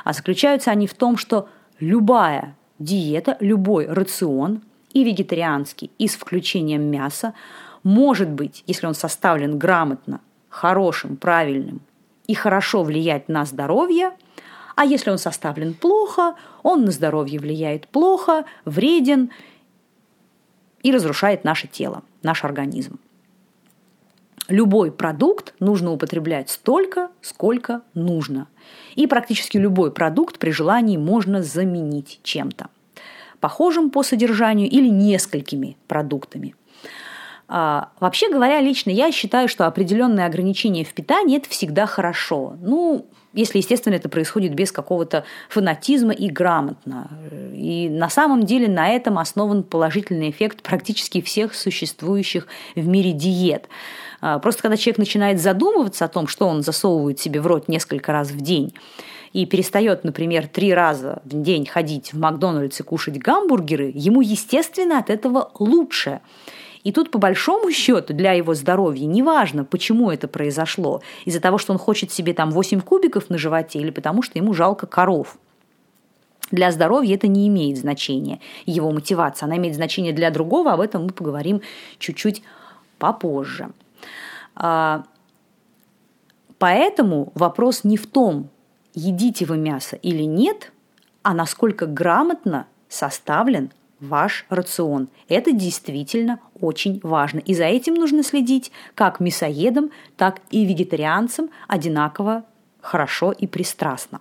А 0.04 0.12
заключаются 0.12 0.71
они 0.71 0.87
в 0.87 0.92
том, 0.92 1.16
что 1.16 1.49
любая 1.80 2.59
диета, 2.78 3.38
любой 3.40 3.87
рацион, 3.87 4.61
и 4.92 5.04
вегетарианский, 5.04 5.90
и 5.99 6.08
с 6.08 6.14
включением 6.14 6.82
мяса, 6.82 7.34
может 7.82 8.28
быть, 8.28 8.62
если 8.66 8.87
он 8.87 8.94
составлен 8.94 9.58
грамотно, 9.58 10.20
хорошим, 10.49 11.16
правильным 11.16 11.80
и 12.26 12.34
хорошо 12.34 12.82
влиять 12.82 13.28
на 13.28 13.44
здоровье, 13.44 14.12
а 14.76 14.84
если 14.84 15.11
он 15.11 15.18
составлен 15.18 15.75
плохо, 15.75 16.34
он 16.62 16.84
на 16.84 16.90
здоровье 16.90 17.38
влияет 17.38 17.88
плохо, 17.88 18.44
вреден 18.64 19.30
и 20.82 20.92
разрушает 20.92 21.44
наше 21.44 21.68
тело, 21.68 22.02
наш 22.22 22.44
организм. 22.44 22.99
Любой 24.49 24.90
продукт 24.90 25.54
нужно 25.61 25.92
употреблять 25.92 26.50
столько, 26.50 27.11
сколько 27.20 27.82
нужно. 27.94 28.49
И 28.96 29.06
практически 29.06 29.56
любой 29.56 29.92
продукт 29.92 30.38
при 30.38 30.50
желании 30.50 30.96
можно 30.96 31.42
заменить 31.42 32.20
чем-то. 32.22 32.68
Похожим 33.42 33.90
по 33.90 34.02
содержанию 34.02 34.70
или 34.70 34.88
несколькими 34.88 35.76
продуктами– 35.87 36.54
а, 37.54 37.90
вообще 38.00 38.30
говоря, 38.30 38.62
лично 38.62 38.88
я 38.88 39.12
считаю, 39.12 39.46
что 39.46 39.66
определенные 39.66 40.25
ограничения 40.25 40.84
в 40.84 40.94
питании– 40.94 41.37
это 41.38 41.50
всегда 41.50 41.84
хорошо. 41.84 42.56
Ну, 42.62 43.04
если, 43.34 43.58
естественно, 43.58 43.94
это 43.94 44.08
происходит 44.08 44.54
без 44.54 44.72
какого-то 44.72 45.25
фанатизма 45.50 46.14
и 46.14 46.30
грамотно. 46.30 47.11
И 47.54 47.90
на 47.90 48.08
самом 48.08 48.44
деле 48.46 48.68
на 48.68 48.88
этом 48.88 49.18
основан 49.18 49.64
положительный 49.64 50.30
эффект 50.30 50.62
практически 50.62 51.20
всех 51.20 51.54
существующих 51.54 52.46
в 52.75 52.87
мире 52.88 53.12
диет. 53.12 53.68
А, 54.22 54.38
просто 54.38 54.62
когда 54.62 54.78
человек 54.78 54.96
начинает 54.96 55.38
задумываться 55.38 56.06
о 56.06 56.08
том, 56.08 56.28
что 56.28 56.46
он 56.46 56.62
засовывает 56.62 57.20
себе 57.20 57.42
в 57.42 57.46
рот 57.46 57.68
несколько 57.68 58.12
раз 58.12 58.30
в 58.30 58.40
день, 58.40 58.72
и 59.33 59.47
перестает, 59.47 60.05
например, 60.05 60.47
три 60.47 60.75
раза 60.75 61.23
в 61.25 61.41
день 61.41 61.67
ходить 61.67 62.12
в 62.12 62.19
Макдональдс 62.19 62.81
и 62.81 62.83
кушать 62.83 63.19
гамбургеры, 63.19 63.91
ему, 63.95 64.21
естественно, 64.21 64.99
от 64.99 65.11
этого 65.11 65.51
лучше. 65.59 66.21
И 66.85 66.93
тут, 66.93 67.11
по 67.11 67.19
большому 67.19 67.71
счету, 67.71 68.12
для 68.12 68.33
его 68.33 68.55
здоровья 68.55 69.07
неважно, 69.07 69.65
почему 69.65 70.11
это 70.11 70.27
произошло. 70.29 71.01
Из-за 71.25 71.41
того, 71.41 71.59
что 71.59 71.73
он 71.73 71.79
хочет 71.79 72.11
себе 72.11 72.35
там 72.35 72.51
8 72.51 72.81
кубиков 72.81 73.31
на 73.31 73.39
животе 73.39 73.79
или 73.79 73.91
потому, 73.91 74.23
что 74.23 74.39
ему 74.39 74.53
жалко 74.53 74.87
коров. 74.87 75.39
Для 76.51 76.71
здоровья 76.71 77.15
это 77.15 77.29
не 77.29 77.49
имеет 77.49 77.79
значения, 77.79 78.41
его 78.67 78.91
мотивация. 78.91 79.47
Она 79.47 79.57
имеет 79.57 79.75
значение 79.75 80.12
для 80.12 80.31
другого, 80.31 80.73
об 80.73 80.81
этом 80.81 81.05
мы 81.05 81.11
поговорим 81.11 81.62
чуть-чуть 81.99 82.43
попозже. 82.99 83.71
А, 84.55 85.05
поэтому 86.59 87.33
вопрос 87.35 87.85
не 87.85 87.97
в 87.97 88.07
том, 88.07 88.51
едите 88.94 89.44
вы 89.44 89.58
мясо 89.58 89.96
или 89.96 90.22
нет, 90.22 90.72
а 91.22 91.34
насколько 91.34 91.87
грамотно 91.87 92.66
составлен 92.88 93.70
ваш 94.00 94.44
рацион. 94.49 95.08
Это 95.28 95.52
действительно 95.52 96.40
очень 96.61 97.00
важно. 97.02 97.38
И 97.38 97.54
за 97.54 97.64
этим 97.64 97.94
нужно 97.94 98.22
следить 98.22 98.72
как 98.94 99.20
мясоедам, 99.20 99.90
так 100.16 100.40
и 100.50 100.66
вегетарианцам 100.66 101.50
одинаково 101.68 102.44
хорошо 102.80 103.32
и 103.32 103.46
пристрастно. 103.46 104.20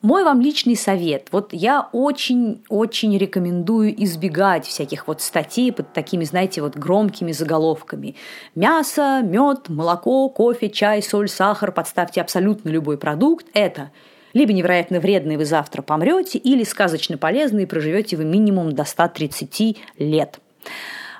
Мой 0.00 0.22
вам 0.22 0.40
личный 0.40 0.76
совет. 0.76 1.28
Вот 1.32 1.52
я 1.52 1.88
очень-очень 1.92 3.18
рекомендую 3.18 4.00
избегать 4.04 4.64
всяких 4.64 5.08
вот 5.08 5.20
статей 5.20 5.72
под 5.72 5.92
такими, 5.92 6.22
знаете, 6.22 6.62
вот 6.62 6.76
громкими 6.76 7.32
заголовками. 7.32 8.14
Мясо, 8.54 9.22
мед, 9.24 9.68
молоко, 9.68 10.28
кофе, 10.28 10.70
чай, 10.70 11.02
соль, 11.02 11.28
сахар. 11.28 11.72
Подставьте 11.72 12.20
абсолютно 12.20 12.68
любой 12.68 12.96
продукт. 12.96 13.46
Это 13.54 13.90
либо 14.34 14.52
невероятно 14.52 15.00
вредные 15.00 15.36
вы 15.36 15.44
завтра 15.44 15.82
помрете, 15.82 16.38
или 16.38 16.62
сказочно 16.62 17.18
полезные 17.18 17.66
проживете 17.66 18.16
вы 18.16 18.24
минимум 18.24 18.72
до 18.72 18.84
130 18.84 19.78
лет. 19.98 20.38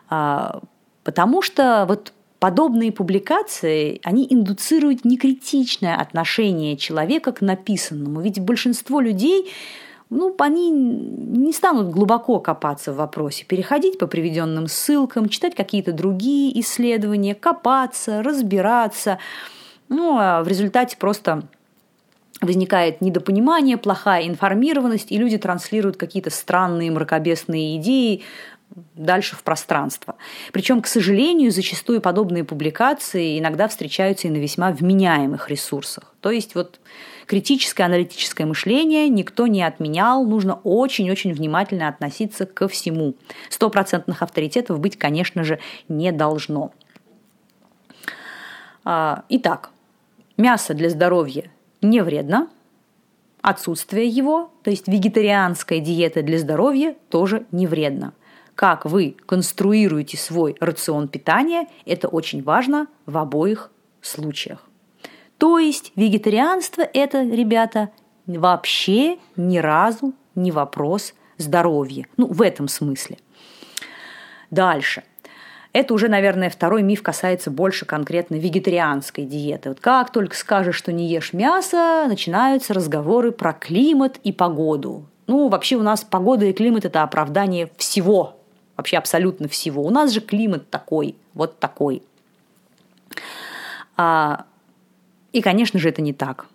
А, 0.08 0.60
потому 1.02 1.42
что 1.42 1.84
вот 1.88 2.12
подобные 2.38 2.92
публикации, 2.92 4.00
они 4.04 4.26
индуцируют 4.28 5.04
некритичное 5.04 5.96
отношение 5.96 6.76
человека 6.76 7.32
к 7.32 7.40
написанному. 7.40 8.20
Ведь 8.20 8.40
большинство 8.40 9.00
людей 9.00 9.50
ну, 10.10 10.34
они 10.38 10.70
не 10.70 11.52
станут 11.52 11.90
глубоко 11.90 12.40
копаться 12.40 12.92
в 12.92 12.96
вопросе, 12.96 13.44
переходить 13.44 13.98
по 13.98 14.06
приведенным 14.06 14.66
ссылкам, 14.66 15.28
читать 15.28 15.54
какие-то 15.54 15.92
другие 15.92 16.58
исследования, 16.60 17.34
копаться, 17.34 18.22
разбираться. 18.22 19.18
Ну, 19.90 20.16
а 20.18 20.42
в 20.42 20.48
результате 20.48 20.96
просто 20.96 21.42
возникает 22.40 23.00
недопонимание, 23.00 23.76
плохая 23.76 24.26
информированность, 24.26 25.12
и 25.12 25.18
люди 25.18 25.36
транслируют 25.36 25.96
какие-то 25.96 26.30
странные 26.30 26.90
мракобесные 26.90 27.76
идеи 27.76 28.22
дальше 28.94 29.36
в 29.36 29.42
пространство. 29.42 30.16
Причем, 30.52 30.82
к 30.82 30.86
сожалению, 30.86 31.50
зачастую 31.50 32.00
подобные 32.00 32.44
публикации 32.44 33.38
иногда 33.38 33.68
встречаются 33.68 34.28
и 34.28 34.30
на 34.30 34.36
весьма 34.36 34.70
вменяемых 34.70 35.50
ресурсах. 35.50 36.14
То 36.20 36.30
есть 36.30 36.54
вот 36.54 36.80
критическое 37.26 37.84
аналитическое 37.84 38.46
мышление 38.46 39.08
никто 39.08 39.46
не 39.46 39.62
отменял, 39.62 40.24
нужно 40.24 40.60
очень-очень 40.64 41.32
внимательно 41.32 41.88
относиться 41.88 42.46
ко 42.46 42.68
всему. 42.68 43.14
Стопроцентных 43.50 44.22
авторитетов 44.22 44.80
быть, 44.80 44.96
конечно 44.96 45.44
же, 45.44 45.58
не 45.88 46.10
должно. 46.10 46.72
А, 48.84 49.24
итак, 49.28 49.70
мясо 50.36 50.74
для 50.74 50.88
здоровья 50.88 51.50
не 51.82 52.00
вредно. 52.02 52.48
Отсутствие 53.40 54.08
его, 54.08 54.50
то 54.62 54.70
есть 54.70 54.88
вегетарианская 54.88 55.78
диета 55.78 56.22
для 56.22 56.38
здоровья, 56.38 56.96
тоже 57.08 57.46
не 57.52 57.66
вредно. 57.66 58.12
Как 58.58 58.86
вы 58.86 59.14
конструируете 59.24 60.16
свой 60.16 60.56
рацион 60.58 61.06
питания, 61.06 61.68
это 61.86 62.08
очень 62.08 62.42
важно 62.42 62.88
в 63.06 63.16
обоих 63.16 63.70
случаях. 64.00 64.68
То 65.38 65.60
есть 65.60 65.92
вегетарианство 65.94 66.82
это, 66.82 67.22
ребята, 67.22 67.90
вообще 68.26 69.18
ни 69.36 69.58
разу 69.58 70.12
не 70.34 70.50
вопрос 70.50 71.14
здоровья. 71.36 72.06
Ну, 72.16 72.26
в 72.26 72.42
этом 72.42 72.66
смысле. 72.66 73.18
Дальше– 74.50 75.04
это 75.72 75.94
уже, 75.94 76.08
наверное, 76.08 76.50
второй 76.50 76.82
миф 76.82 77.00
касается 77.00 77.52
больше 77.52 77.86
конкретно 77.86 78.34
вегетарианской 78.34 79.24
диеты. 79.24 79.68
Вот 79.68 79.78
как 79.78 80.10
только 80.10 80.34
скажешь, 80.34 80.74
что 80.74 80.90
не 80.90 81.06
ешь 81.06 81.32
мясо, 81.32 82.06
начинаются 82.08 82.74
разговоры 82.74 83.30
про 83.30 83.52
климат 83.52 84.18
и 84.24 84.32
погоду. 84.32 85.06
Ну, 85.28 85.46
вообще 85.46 85.76
у 85.76 85.82
нас 85.82 86.02
погода 86.02 86.46
и 86.46 86.52
климат– 86.52 86.84
это 86.86 87.04
оправдание 87.04 87.70
всего, 87.76 88.37
вообще 88.78 88.96
абсолютно 88.96 89.48
всего. 89.48 89.82
У 89.82 89.90
нас 89.90 90.12
же 90.12 90.20
климат 90.20 90.70
такой, 90.70 91.16
вот 91.34 91.58
такой. 91.58 92.02
А, 93.96 94.46
и, 95.32 95.42
конечно 95.42 95.78
же, 95.78 95.90
это 95.90 96.00
не 96.00 96.14
так. 96.14 96.46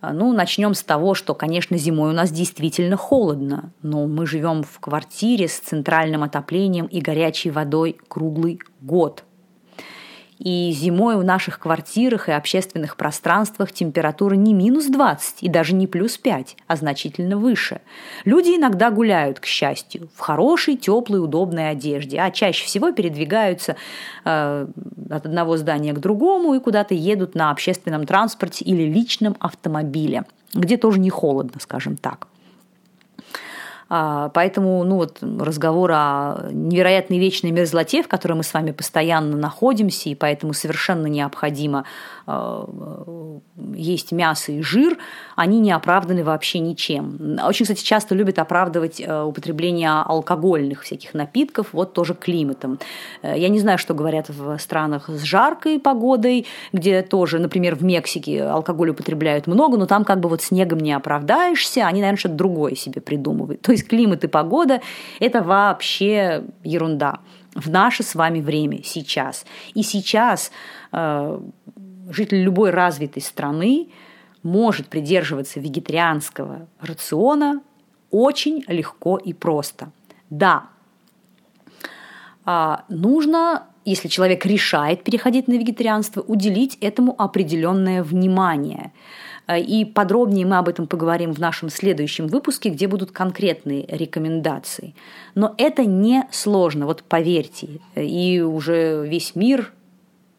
А, 0.00 0.12
ну, 0.12 0.32
начнем 0.32 0.74
с 0.74 0.84
того, 0.84 1.14
что, 1.14 1.34
конечно, 1.34 1.76
зимой 1.78 2.10
у 2.10 2.12
нас 2.12 2.30
действительно 2.30 2.96
холодно, 2.96 3.72
но 3.82 4.06
мы 4.06 4.26
живем 4.26 4.62
в 4.62 4.78
квартире 4.78 5.48
с 5.48 5.58
центральным 5.58 6.22
отоплением 6.22 6.86
и 6.86 7.00
горячей 7.00 7.50
водой 7.50 7.96
круглый 8.06 8.60
год. 8.82 9.24
И 10.38 10.70
зимой 10.72 11.16
в 11.16 11.24
наших 11.24 11.58
квартирах 11.58 12.28
и 12.28 12.32
общественных 12.32 12.96
пространствах 12.96 13.72
температура 13.72 14.34
не 14.34 14.54
минус 14.54 14.86
20 14.86 15.42
и 15.42 15.48
даже 15.48 15.74
не 15.74 15.86
плюс 15.86 16.16
5, 16.16 16.56
а 16.66 16.76
значительно 16.76 17.36
выше. 17.36 17.80
Люди 18.24 18.50
иногда 18.50 18.90
гуляют, 18.90 19.40
к 19.40 19.46
счастью, 19.46 20.08
в 20.14 20.20
хорошей, 20.20 20.76
теплой, 20.76 21.22
удобной 21.22 21.70
одежде, 21.70 22.20
а 22.20 22.30
чаще 22.30 22.64
всего 22.64 22.92
передвигаются 22.92 23.76
э, 24.24 24.66
от 25.10 25.26
одного 25.26 25.56
здания 25.56 25.92
к 25.92 25.98
другому 25.98 26.54
и 26.54 26.60
куда-то 26.60 26.94
едут 26.94 27.34
на 27.34 27.50
общественном 27.50 28.06
транспорте 28.06 28.64
или 28.64 28.84
личном 28.84 29.36
автомобиле, 29.40 30.24
где 30.54 30.76
тоже 30.76 31.00
не 31.00 31.10
холодно, 31.10 31.60
скажем 31.60 31.96
так. 31.96 32.28
А, 33.90 34.28
поэтому 34.30 34.84
ну, 34.84 34.96
вот, 34.96 35.18
разговор 35.22 35.92
о 35.92 36.48
невероятной 36.50 37.18
вечной 37.18 37.50
мерзлоте, 37.50 38.02
в 38.02 38.08
которой 38.08 38.34
мы 38.34 38.42
с 38.42 38.52
вами 38.52 38.72
постоянно 38.72 39.36
находимся, 39.36 40.10
и 40.10 40.14
поэтому 40.14 40.52
совершенно 40.52 41.06
необходимо 41.06 41.84
есть 43.74 44.12
мясо 44.12 44.52
и 44.52 44.60
жир, 44.60 44.98
они 45.36 45.60
не 45.60 45.72
оправданы 45.72 46.24
вообще 46.24 46.58
ничем. 46.58 47.38
Очень, 47.42 47.64
кстати, 47.64 47.82
часто 47.82 48.14
любят 48.14 48.38
оправдывать 48.38 49.02
а, 49.04 49.24
употребление 49.24 49.90
алкогольных 49.90 50.82
всяких 50.82 51.14
напитков, 51.14 51.68
вот 51.72 51.94
тоже 51.94 52.14
климатом. 52.14 52.78
Э, 53.22 53.34
я 53.36 53.48
не 53.48 53.60
знаю, 53.60 53.78
что 53.78 53.94
говорят 53.94 54.28
в 54.28 54.58
странах 54.58 55.08
с 55.08 55.22
жаркой 55.22 55.78
погодой, 55.78 56.46
где 56.72 57.02
тоже, 57.02 57.38
например, 57.38 57.76
в 57.76 57.84
Мексике 57.84 58.44
алкоголь 58.44 58.90
употребляют 58.90 59.46
много, 59.46 59.78
но 59.78 59.86
там 59.86 60.04
как 60.04 60.20
бы 60.20 60.28
вот 60.28 60.42
снегом 60.42 60.80
не 60.80 60.92
оправдаешься, 60.92 61.86
они, 61.86 62.00
наверное, 62.00 62.18
что-то 62.18 62.34
другое 62.34 62.74
себе 62.74 63.00
придумывают. 63.00 63.60
То 63.62 63.72
есть 63.72 63.88
климат 63.88 64.24
и 64.24 64.28
погода– 64.28 64.80
это 65.20 65.42
вообще 65.42 66.44
ерунда 66.62 67.20
в 67.54 67.70
наше 67.70 68.02
с 68.02 68.14
вами 68.14 68.40
время, 68.40 68.82
сейчас. 68.84 69.44
И 69.74 69.82
сейчас 69.82 70.50
э, 70.92 71.40
житель 72.08 72.42
любой 72.42 72.70
развитой 72.70 73.22
страны 73.22 73.88
может 74.42 74.88
придерживаться 74.88 75.60
вегетарианского 75.60 76.68
рациона 76.80 77.60
очень 78.10 78.64
легко 78.68 79.18
и 79.18 79.32
просто. 79.32 79.90
Да, 80.30 80.68
э, 82.46 82.76
нужно 82.88 83.68
если 83.88 84.08
человек 84.08 84.44
решает 84.44 85.02
переходить 85.02 85.48
на 85.48 85.54
вегетарианство, 85.54 86.20
уделить 86.20 86.76
этому 86.80 87.14
определенное 87.18 88.02
внимание. 88.02 88.92
Э, 89.46 89.58
и 89.58 89.84
подробнее 89.84 90.46
мы 90.46 90.58
об 90.58 90.68
этом 90.68 90.86
поговорим 90.86 91.32
в 91.32 91.38
нашем 91.38 91.70
следующем 91.70 92.26
выпуске, 92.26 92.68
где 92.68 92.86
будут 92.86 93.12
конкретные 93.12 93.86
рекомендации. 93.88 94.94
Но 95.34 95.54
это 95.56 95.84
не 95.84 96.28
сложно, 96.30 96.86
вот 96.86 97.02
поверьте. 97.02 97.80
И 97.96 98.40
уже 98.40 99.06
весь 99.06 99.34
мир 99.34 99.72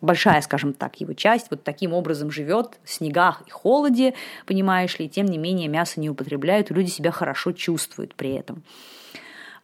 большая, 0.02 0.42
скажем 0.42 0.74
так, 0.74 1.00
его 1.02 1.14
часть 1.14 1.48
вот 1.50 1.64
таким 1.64 1.94
образом 1.94 2.32
живет 2.32 2.80
в 2.84 2.90
снегах 2.90 3.44
и 3.48 3.50
холоде, 3.50 4.14
понимаешь 4.46 4.98
ли, 5.00 5.06
и 5.06 5.10
тем 5.10 5.26
не 5.26 5.38
менее 5.38 5.68
мясо 5.68 6.00
не 6.00 6.10
употребляют, 6.10 6.72
люди 6.72 6.90
себя 6.90 7.12
хорошо 7.12 7.52
чувствуют 7.52 8.16
при 8.16 8.34
этом. 8.34 8.64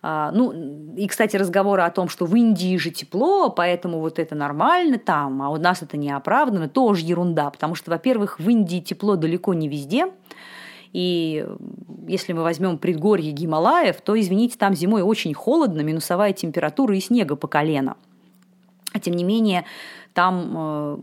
А, 0.01 0.31
ну, 0.31 0.53
и, 0.95 1.07
кстати, 1.07 1.35
разговоры 1.35 1.81
о 1.81 1.89
том, 1.89 2.09
что 2.09 2.25
в 2.25 2.35
Индии 2.35 2.77
же 2.77 2.91
тепло, 2.91 3.49
поэтому 3.49 3.99
вот 3.99 4.19
это 4.19 4.35
нормально 4.35 4.99
там, 4.99 5.41
а 5.41 5.49
у 5.49 5.57
нас 5.57 5.81
это 5.81 5.97
не 5.97 6.11
оправдано, 6.11 6.69
тоже 6.69 7.05
ерунда, 7.05 7.49
потому 7.49 7.73
что, 7.73 7.89
во-первых, 7.89 8.39
в 8.39 8.47
Индии 8.47 8.81
тепло 8.81 9.15
далеко 9.15 9.53
не 9.53 9.67
везде, 9.67 10.11
и 10.93 11.45
если 12.07 12.33
мы 12.33 12.43
возьмем 12.43 12.77
предгорье 12.77 13.31
Гималаев, 13.31 13.99
то, 14.01 14.17
извините, 14.17 14.57
там 14.57 14.75
зимой 14.75 15.01
очень 15.01 15.33
холодно, 15.33 15.81
минусовая 15.81 16.33
температура 16.33 16.95
и 16.95 16.99
снега 17.01 17.35
по 17.35 17.47
колено. 17.47 17.97
А 18.93 18.99
тем 18.99 19.15
не 19.15 19.25
менее, 19.25 19.65
там 20.15 20.53
э, 20.55 20.97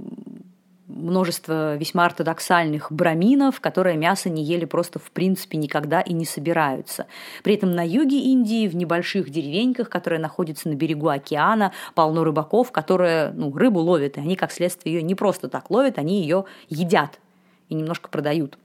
множество 0.88 1.76
весьма 1.76 2.07
ортодоксальных 2.07 2.90
браминов, 2.90 3.61
которые 3.61 3.97
мясо 3.97 4.28
не 4.31 4.42
ели 4.42 4.64
просто 4.64 4.99
в 4.99 5.11
принципе 5.11 5.59
никогда 5.59 6.00
и 6.00 6.12
не 6.12 6.25
собираются. 6.25 7.07
При 7.45 7.54
этом 7.54 7.73
на 7.73 7.87
юге 7.87 8.19
Индии, 8.19 8.66
в 8.66 8.75
небольших 8.75 9.31
деревеньках, 9.31 9.88
которые 9.88 10.19
находятся 10.19 10.69
на 10.69 10.75
берегу 10.75 11.09
океана, 11.09 11.73
полно 11.95 12.25
рыбаков, 12.25 12.73
которые 12.73 13.31
ну, 13.31 13.57
рыбу 13.57 13.81
ловят, 13.81 14.16
и 14.16 14.21
они, 14.21 14.35
как 14.35 14.50
следствие, 14.50 14.97
ее 14.97 15.02
не 15.02 15.14
просто 15.14 15.49
так 15.49 15.71
ловят, 15.71 15.99
они 15.99 16.23
ее 16.23 16.47
едят 16.69 17.21
и 17.69 17.75
немножко 17.75 18.09
продают. 18.09 18.59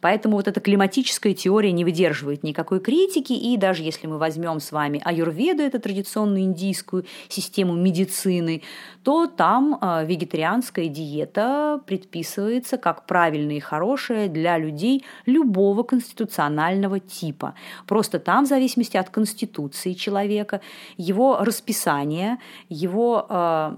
Поэтому 0.00 0.36
вот 0.36 0.48
эта 0.48 0.60
климатическая 0.60 1.34
теория 1.34 1.72
не 1.72 1.84
выдерживает 1.84 2.42
никакой 2.42 2.80
критики, 2.80 3.32
и 3.32 3.56
даже 3.56 3.82
если 3.82 4.06
мы 4.06 4.18
возьмем 4.18 4.60
с 4.60 4.72
вами 4.72 5.00
аюрведу, 5.04 5.62
это 5.62 5.78
традиционную 5.78 6.42
индийскую 6.42 7.04
систему 7.28 7.74
медицины, 7.74 8.62
то 9.02 9.26
там 9.26 9.78
а, 9.80 10.02
вегетарианская 10.04 10.88
диета 10.88 11.80
предписывается 11.86 12.76
как 12.76 13.06
правильная 13.06 13.56
и 13.56 13.60
хорошая 13.60 14.28
для 14.28 14.58
людей 14.58 15.04
любого 15.26 15.82
конституционального 15.82 17.00
типа. 17.00 17.54
Просто 17.86 18.18
там, 18.18 18.44
в 18.44 18.48
зависимости 18.48 18.96
от 18.96 19.10
конституции 19.10 19.92
человека, 19.92 20.60
его 20.96 21.38
расписания, 21.40 22.38
его 22.68 23.26
э, 23.28 23.76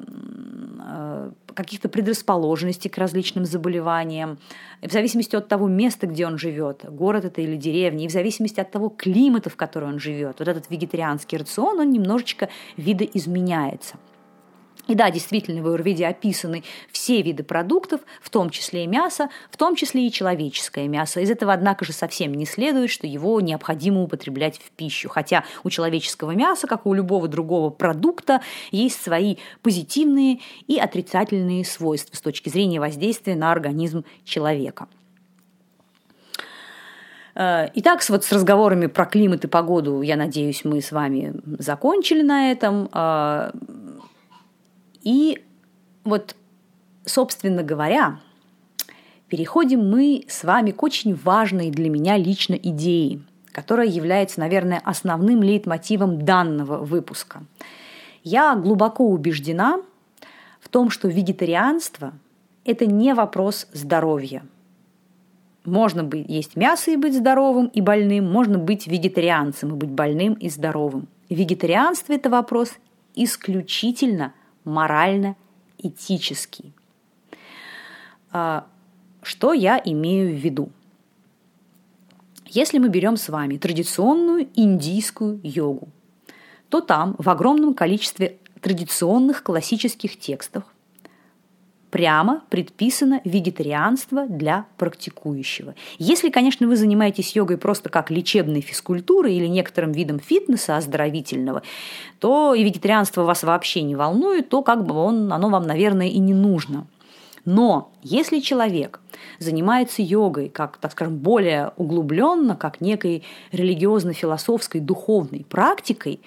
э, 0.81 1.31
каких-то 1.55 1.89
предрасположенностей 1.89 2.89
к 2.89 2.99
различным 2.99 3.45
заболеваниям, 3.45 4.39
в 4.83 4.93
зависимости 4.93 5.35
от 5.37 5.49
того 5.49 5.69
места, 5.69 6.07
где 6.07 6.27
он 6.27 6.39
живет, 6.39 6.85
город 6.89 7.25
это 7.25 7.41
или 7.41 7.57
деревня, 7.57 8.05
и 8.05 8.09
в 8.09 8.13
зависимости 8.13 8.61
от 8.61 8.71
того 8.71 8.89
климата, 8.89 9.51
в 9.51 9.57
котором 9.57 9.91
он 9.91 9.99
живет. 9.99 10.37
Вот 10.39 10.49
этот 10.49 10.71
вегетарианский 10.71 11.39
рацион, 11.39 11.81
он 11.81 11.91
немножечко 11.91 12.49
видоизменяется. 12.77 13.97
И 14.89 14.95
да, 14.95 15.11
действительно, 15.11 15.63
в 15.63 15.67
Аюрведе 15.69 16.07
описаны 16.07 16.65
все 16.91 17.21
виды 17.21 17.45
продуктов, 17.45 18.01
в 18.23 18.31
том 18.31 18.49
числе 18.49 18.85
и 18.85 18.87
мясо, 18.87 19.29
в 19.51 19.59
том 19.59 19.77
числе 19.77 20.07
и 20.07 20.11
человеческое 20.11 20.89
мясо. 20.89 21.21
Из 21.21 21.31
этого, 21.31 21.53
однако 21.53 21.85
же, 21.85 21.93
совсем 21.93 22.33
не 22.33 22.47
следует, 22.47 22.91
что 22.91 23.07
его 23.07 23.41
необходимо 23.43 24.03
употреблять 24.03 24.59
в 24.59 24.71
пищу. 24.71 25.11
Хотя 25.11 25.45
у 25.63 25.69
человеческого 25.69 26.31
мяса, 26.31 26.67
как 26.67 26.87
и 26.87 26.89
у 26.89 26.95
любого 26.95 27.29
другого 27.29 27.69
продукта, 27.69 28.41
есть 28.71 29.01
свои 29.03 29.37
позитивные 29.63 30.41
и 30.67 30.79
отрицательные 30.79 31.67
свойства 31.67 32.17
с 32.17 32.21
точки 32.23 32.49
зрения 32.49 32.81
воздействия 32.81 33.37
на 33.37 33.53
организм 33.53 34.05
человека. 34.25 34.89
Э, 37.35 37.69
итак, 37.75 38.01
вот 38.09 38.25
с 38.25 38.33
разговорами 38.33 38.87
про 38.87 39.05
климат 39.05 39.45
и 39.45 39.49
погоду, 39.49 40.01
я 40.01 40.17
надеюсь, 40.17 40.65
мы 40.65 40.81
с 40.81 40.93
вами 40.93 41.35
закончили 41.59 42.23
на 42.23 42.51
этом. 42.51 42.89
И 45.03 45.45
вот, 46.05 46.37
собственно 47.05 47.63
говоря, 47.63 48.21
переходим 49.29 49.89
мы 49.89 50.25
с 50.29 50.45
вами 50.45 50.71
к 50.71 50.83
очень 50.83 51.15
важной 51.15 51.71
для 51.71 51.91
меня 51.91 52.17
лично 52.17 52.55
идее, 52.55 53.21
которая 53.53 53.87
является, 53.87 54.41
наверное, 54.41 54.81
основным 54.85 55.43
лейтмотивом 55.43 56.25
данного 56.25 56.79
выпуска. 56.79 57.43
Я 58.25 58.57
глубоко 58.57 59.07
убеждена 59.07 59.81
в 60.61 60.69
том, 60.69 60.91
что 60.91 61.09
вегетарианство– 61.09 62.13
это 62.65 62.87
не 62.87 63.15
вопрос 63.15 63.69
здоровья. 63.73 64.43
Можно 65.65 66.05
быть, 66.05 66.29
есть 66.29 66.57
мясо 66.57 66.91
и 66.91 66.97
быть 66.97 67.15
здоровым 67.17 67.67
и 67.67 67.81
больным, 67.81 68.31
можно 68.31 68.59
быть 68.59 68.87
вегетарианцем 68.87 69.71
и 69.71 69.77
быть 69.77 69.91
больным 69.91 70.35
и 70.35 70.49
здоровым. 70.49 71.09
Вегетарианство– 71.29 72.13
это 72.15 72.31
вопрос 72.31 72.73
исключительно 73.15 74.33
морально-этический. 74.69 76.73
А, 78.31 78.67
что 79.23 79.53
я 79.53 79.81
имею 79.85 80.35
в 80.35 80.39
виду? 80.39 80.71
Если 82.47 82.79
мы 82.79 82.89
берем 82.89 83.17
с 83.17 83.29
вами 83.29 83.59
традиционную 83.59 84.49
индийскую 84.55 85.41
йогу, 85.43 85.89
то 86.69 86.81
там 86.81 87.17
в 87.19 87.29
огромном 87.29 87.75
количестве 87.75 88.39
традиционных 88.61 89.43
классических 89.43 90.17
текстов 90.19 90.65
прямо 91.91 92.43
предписано 92.51 93.21
вегетарианство 93.25 94.27
для 94.27 94.67
практикующего. 94.77 95.75
Если, 95.99 96.31
конечно, 96.31 96.67
вы 96.67 96.77
занимаетесь 96.77 97.35
йогой 97.35 97.57
просто 97.57 97.89
как 97.89 98.11
лечебной 98.11 98.61
физкультурой 98.61 99.35
или 99.35 99.47
некоторым 99.47 99.93
видом 99.93 100.19
фитнеса 100.19 100.77
оздоровительного, 100.77 101.63
то 102.19 102.55
и 102.55 102.63
вегетарианство 102.63 103.23
вас 103.23 103.43
вообще 103.43 103.83
не 103.83 103.97
волнует, 103.97 104.49
то 104.49 104.63
как 104.63 104.85
бы 104.85 104.95
он, 104.95 105.33
оно 105.33 105.49
вам, 105.49 105.67
наверное, 105.67 106.09
и 106.09 106.19
не 106.19 106.35
нужно. 106.35 106.87
Но 107.45 107.91
если 108.03 108.41
человек 108.41 109.01
занимается 109.39 110.03
йогой 110.03 110.51
как, 110.51 110.77
так 110.77 110.93
скажем, 110.93 111.17
более 111.17 111.73
углубленно, 111.77 112.57
как 112.57 112.83
некой 112.83 113.25
религиозно-философской 113.53 114.83
духовной 114.83 115.47
практикой, 115.49 116.21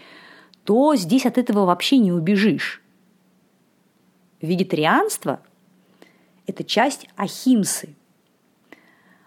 то 0.63 0.95
здесь 0.95 1.27
от 1.27 1.37
этого 1.37 1.65
вообще 1.65 1.97
не 1.97 2.11
убежишь. 2.11 2.81
Вегетарианство 4.41 5.41
это 6.47 6.63
часть 6.63 7.07
ахимсы. 7.15 7.95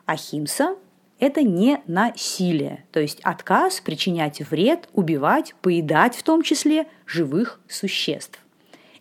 Ахимса– 0.07 0.77
это 1.19 1.43
не 1.43 1.81
насилие, 1.87 2.85
то 2.93 3.01
есть 3.01 3.21
отказ 3.21 3.81
причинять 3.81 4.41
вред, 4.41 4.89
убивать, 4.93 5.55
поедать 5.63 6.17
в 6.17 6.23
том 6.23 6.43
числе 6.43 6.87
живых 7.07 7.61
существ. 7.69 8.39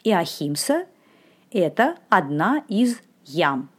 И 0.04 0.12
ахимса 0.12 0.86
это 1.52 1.98
одна 2.10 2.64
из 2.68 3.00
ям. 3.26 3.70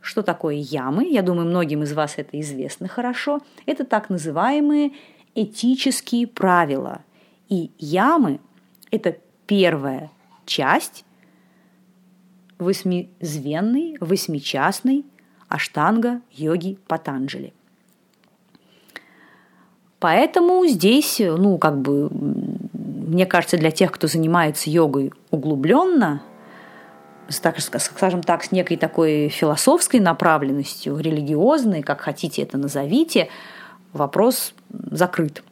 Что 0.00 0.22
такое 0.22 0.56
ямы? 0.56 1.06
Я 1.08 1.22
думаю, 1.22 1.48
многим 1.48 1.82
из 1.82 1.94
вас 1.94 2.14
это 2.18 2.38
известно 2.40 2.88
хорошо. 2.88 3.40
Это 3.64 3.84
так 3.84 4.10
называемые 4.10 4.92
этические 5.34 6.26
правила. 6.26 7.02
И 7.48 7.70
ямы– 7.78 8.40
это 8.90 9.16
первая 9.46 10.10
часть 10.44 11.04
восьмизвенной, 12.58 13.96
восьмичастной 14.00 15.04
аштанга 15.48 16.20
йоги 16.30 16.78
Патанджали. 16.86 17.52
Поэтому 20.00 20.66
здесь, 20.66 21.18
ну, 21.18 21.56
как 21.56 21.80
бы, 21.80 22.10
мне 22.10 23.24
кажется, 23.24 23.56
для 23.56 23.70
тех, 23.70 23.90
кто 23.90 24.06
занимается 24.06 24.68
йогой 24.68 25.12
углубленно, 25.30 26.22
так, 27.42 27.58
скажем 27.60 28.22
так, 28.22 28.44
с 28.44 28.52
некой 28.52 28.76
такой 28.76 29.28
философской 29.28 30.00
направленностью, 30.00 30.98
религиозной, 30.98 31.82
как 31.82 32.02
хотите 32.02 32.42
это 32.42 32.58
назовите, 32.58 33.28
вопрос 33.94 34.52
закрыт. 34.68 35.42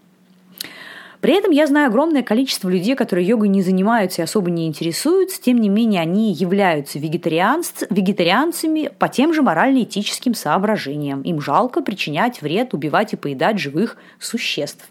При 1.22 1.34
этом 1.34 1.52
я 1.52 1.68
знаю 1.68 1.86
огромное 1.86 2.24
количество 2.24 2.68
людей, 2.68 2.96
которые 2.96 3.24
йогой 3.24 3.46
не 3.46 3.62
занимаются 3.62 4.20
и 4.20 4.24
особо 4.24 4.50
не 4.50 4.66
интересуются, 4.66 5.40
тем 5.40 5.58
не 5.58 5.68
менее 5.68 6.00
они 6.00 6.32
являются 6.32 6.98
вегетарианц... 6.98 7.84
вегетарианцами 7.90 8.90
по 8.98 9.08
тем 9.08 9.32
же 9.32 9.40
морально-этическим 9.42 10.34
соображениям. 10.34 11.22
Им 11.22 11.40
жалко 11.40 11.80
причинять 11.80 12.42
вред, 12.42 12.74
убивать 12.74 13.12
и 13.12 13.16
поедать 13.16 13.60
живых 13.60 13.98
существ. 14.18 14.90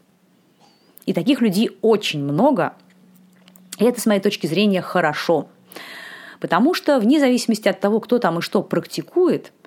И 1.05 1.11
таких 1.11 1.41
людей 1.41 1.71
очень 1.81 2.23
много, 2.23 2.75
и 3.77 3.83
это, 3.83 3.99
с 3.99 4.05
моей 4.05 4.21
точки 4.21 4.47
зрения, 4.47 4.81
хорошо. 4.81 5.49
Потому 6.39 6.73
что 6.73 6.97
вне 7.01 7.19
зависимости 7.19 7.67
от 7.67 7.81
того, 7.81 7.99
кто 7.99 8.19
там 8.19 8.39
и 8.39 8.41
что 8.41 8.63
практикует– 8.63 9.51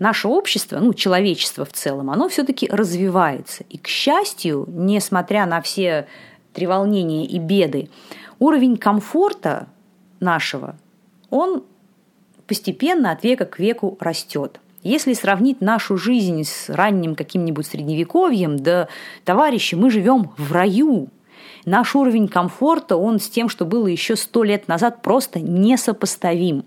наше 0.00 0.26
общество, 0.26 0.78
ну, 0.80 0.92
человечество 0.92 1.64
в 1.64 1.72
целом, 1.72 2.10
оно 2.10 2.28
все-таки 2.28 2.66
развивается. 2.68 3.64
И, 3.68 3.78
к 3.78 3.86
счастью, 3.86 4.64
несмотря 4.68 5.46
на 5.46 5.60
все 5.60 6.08
треволнения 6.52 7.26
и 7.26 7.38
беды, 7.38 7.88
уровень 8.40 8.76
комфорта 8.76 9.68
нашего, 10.18 10.74
он 11.28 11.62
постепенно 12.48 13.12
от 13.12 13.22
века 13.22 13.44
к 13.44 13.60
веку 13.60 13.96
растет. 14.00 14.58
Если 14.82 15.12
сравнить 15.12 15.60
нашу 15.60 15.96
жизнь 15.98 16.42
с 16.44 16.70
ранним 16.70 17.14
каким-нибудь 17.14 17.66
средневековьем, 17.66 18.56
да, 18.56 18.88
товарищи, 19.24 19.74
мы 19.74 19.90
живем 19.90 20.32
в 20.38 20.50
раю. 20.50 21.08
Наш 21.66 21.94
уровень 21.94 22.26
комфорта, 22.26 22.96
он 22.96 23.20
с 23.20 23.28
тем, 23.28 23.50
что 23.50 23.66
было 23.66 23.86
еще 23.86 24.16
сто 24.16 24.42
лет 24.42 24.66
назад, 24.66 25.02
просто 25.02 25.38
несопоставим. 25.38 26.64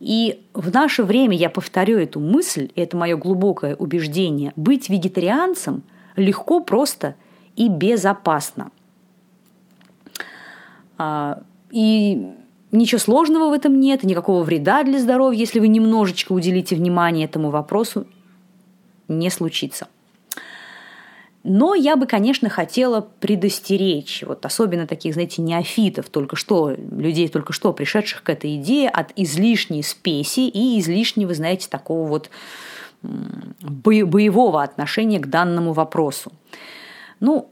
И 0.00 0.46
в 0.54 0.72
наше 0.72 1.04
время, 1.04 1.36
я 1.36 1.50
повторю 1.50 1.98
эту 1.98 2.20
мысль, 2.20 2.70
это 2.74 2.96
мое 2.96 3.16
глубокое 3.16 3.76
убеждение, 3.76 4.52
быть 4.56 4.88
вегетарианцем 4.88 5.82
легко, 6.16 6.60
просто 6.60 7.14
и 7.54 7.68
безопасно. 7.68 8.70
А, 10.96 11.42
и 11.70 12.32
ничего 12.72 12.98
сложного 12.98 13.50
в 13.50 13.52
этом 13.52 13.78
нет, 13.78 14.02
никакого 14.02 14.42
вреда 14.42 14.82
для 14.84 14.98
здоровья, 14.98 15.38
если 15.38 15.60
вы 15.60 15.68
немножечко 15.68 16.32
уделите 16.32 16.74
внимание 16.76 17.26
этому 17.26 17.50
вопросу, 17.50 18.06
не 19.06 19.28
случится. 19.28 19.88
Но 21.42 21.74
я 21.74 21.96
бы, 21.96 22.06
конечно, 22.06 22.50
хотела 22.50 23.08
предостеречь, 23.20 24.22
вот 24.26 24.44
особенно 24.44 24.86
таких, 24.86 25.14
знаете, 25.14 25.40
неофитов, 25.40 26.10
только 26.10 26.36
что, 26.36 26.70
людей 26.70 27.28
только 27.28 27.54
что 27.54 27.72
пришедших 27.72 28.22
к 28.22 28.28
этой 28.28 28.56
идее, 28.56 28.90
от 28.90 29.12
излишней 29.16 29.82
спеси 29.82 30.48
и 30.48 30.78
излишнего, 30.78 31.32
знаете, 31.32 31.68
такого 31.70 32.06
вот 32.06 32.30
боевого 33.02 34.62
отношения 34.62 35.18
к 35.18 35.28
данному 35.28 35.72
вопросу. 35.72 36.30
Ну, 37.20 37.48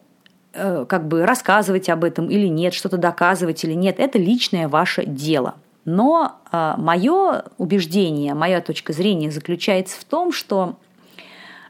э, 0.52 0.84
как 0.86 1.08
бы 1.08 1.24
рассказывать 1.24 1.88
об 1.88 2.04
этом 2.04 2.28
или 2.28 2.46
нет, 2.46 2.74
что-то 2.74 2.98
доказывать 2.98 3.64
или 3.64 3.72
нет, 3.72 3.98
это 3.98 4.18
личное 4.18 4.68
ваше 4.68 5.06
дело. 5.06 5.54
Но 5.86 6.36
э, 6.52 6.74
мое 6.76 7.44
убеждение, 7.56 8.34
моя 8.34 8.60
точка 8.60 8.92
зрения 8.92 9.30
заключается 9.30 9.98
в 9.98 10.04
том, 10.04 10.32
что 10.32 10.76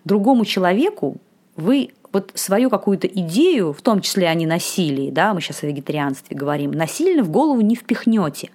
другому 0.05 0.45
человеку 0.45 1.19
вы 1.55 1.91
вот 2.13 2.33
свою 2.35 2.71
какую-то 2.71 3.07
идею, 3.07 3.73
в 3.73 3.83
том 3.83 4.01
числе 4.01 4.29
о 4.29 4.35
ненасилии, 4.35 5.11
да, 5.11 5.35
мы 5.35 5.41
сейчас 5.41 5.63
о 5.63 5.67
вегетарианстве 5.67 6.37
говорим, 6.37 6.73
насильно 6.73 7.23
в 7.23 7.31
голову 7.31 7.61
не 7.61 7.77
впихнете. 7.77 8.51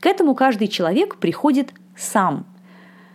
К 0.00 0.06
этому 0.06 0.34
каждый 0.34 0.68
человек 0.68 1.16
приходит 1.16 1.72
сам. 1.96 2.46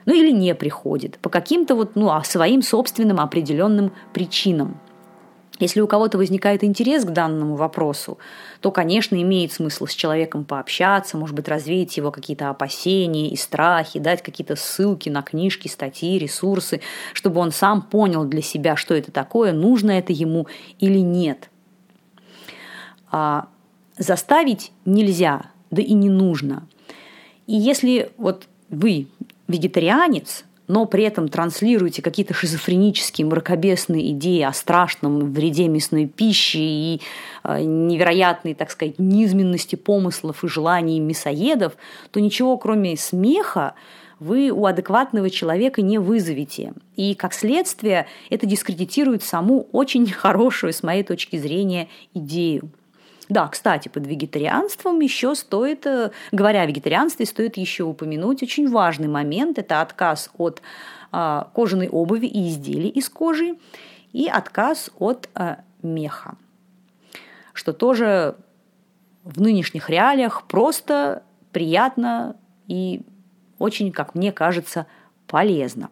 Ну 0.05 0.13
или 0.13 0.31
не 0.31 0.55
приходит 0.55 1.19
по 1.19 1.29
каким-то 1.29 1.75
вот, 1.75 1.95
ну, 1.95 2.09
а 2.09 2.23
своим 2.23 2.61
собственным 2.61 3.19
определенным 3.19 3.91
причинам. 4.13 4.79
Если 5.61 5.79
у 5.79 5.87
кого-то 5.87 6.17
возникает 6.17 6.63
интерес 6.63 7.05
к 7.05 7.11
данному 7.11 7.55
вопросу, 7.55 8.17
то, 8.61 8.71
конечно, 8.71 9.21
имеет 9.21 9.53
смысл 9.53 9.85
с 9.85 9.93
человеком 9.93 10.43
пообщаться, 10.43 11.17
может 11.17 11.35
быть, 11.35 11.47
развеять 11.47 11.95
его 11.97 12.11
какие-то 12.11 12.49
опасения 12.49 13.29
и 13.29 13.35
страхи, 13.35 13.99
дать 13.99 14.23
какие-то 14.23 14.55
ссылки 14.55 15.09
на 15.09 15.21
книжки, 15.21 15.67
статьи, 15.67 16.17
ресурсы, 16.17 16.81
чтобы 17.13 17.39
он 17.39 17.51
сам 17.51 17.83
понял 17.83 18.25
для 18.25 18.41
себя, 18.41 18.75
что 18.75 18.95
это 18.95 19.11
такое, 19.11 19.53
нужно 19.53 19.91
это 19.91 20.11
ему 20.11 20.47
или 20.79 20.97
нет. 20.97 21.49
А 23.11 23.47
заставить 23.97 24.71
нельзя, 24.85 25.51
да 25.69 25.81
и 25.81 25.93
не 25.93 26.09
нужно. 26.09 26.67
И 27.45 27.53
если 27.53 28.11
вот 28.17 28.47
вы 28.69 29.07
вегетарианец, 29.47 30.43
но 30.71 30.85
при 30.85 31.03
этом 31.03 31.27
транслируете 31.27 32.01
какие-то 32.01 32.33
шизофренические, 32.33 33.27
мракобесные 33.27 34.11
идеи 34.11 34.41
о 34.41 34.53
страшном 34.53 35.33
вреде 35.33 35.67
мясной 35.67 36.05
пищи 36.05 36.57
и 36.57 37.01
э, 37.43 37.61
невероятной, 37.61 38.53
так 38.53 38.71
сказать, 38.71 38.97
низменности 38.97 39.75
помыслов 39.75 40.45
и 40.45 40.47
желаний 40.47 41.01
мясоедов, 41.01 41.73
то 42.11 42.21
ничего 42.21 42.57
кроме 42.57 42.95
смеха 42.95 43.73
вы 44.21 44.49
у 44.49 44.65
адекватного 44.65 45.29
человека 45.29 45.81
не 45.81 45.97
вызовете. 45.97 46.71
И, 46.95 47.15
как 47.15 47.33
следствие, 47.33 48.07
это 48.29 48.45
дискредитирует 48.45 49.23
саму 49.23 49.67
очень 49.73 50.07
хорошую, 50.09 50.71
с 50.71 50.83
моей 50.83 51.03
точки 51.03 51.35
зрения, 51.35 51.89
идею. 52.13 52.69
Да, 53.31 53.47
кстати, 53.47 53.87
под 53.87 54.05
вегетарианством 54.07 54.99
еще 54.99 55.35
стоит, 55.35 55.85
э, 55.85 56.11
говоря 56.33 56.63
о 56.63 56.65
вегетарианстве, 56.65 57.25
стоит 57.25 57.55
еще 57.55 57.85
упомянуть 57.85 58.43
очень 58.43 58.69
важный 58.69 59.07
момент. 59.07 59.57
Это 59.57 59.79
отказ 59.79 60.29
от 60.37 60.61
а, 61.13 61.49
кожаной 61.53 61.87
обуви 61.87 62.25
и 62.25 62.49
изделий 62.49 62.89
из 62.89 63.07
кожи 63.07 63.55
и 64.11 64.27
отказ 64.27 64.91
от 64.99 65.29
а, 65.33 65.59
меха, 65.81 66.35
что 67.53 67.71
тоже 67.71 68.35
в 69.23 69.39
нынешних 69.39 69.89
реалиях 69.89 70.43
просто 70.43 71.23
приятно 71.53 72.35
и 72.67 73.01
очень, 73.59 73.93
как 73.93 74.13
мне 74.13 74.33
кажется, 74.33 74.87
полезно. 75.27 75.89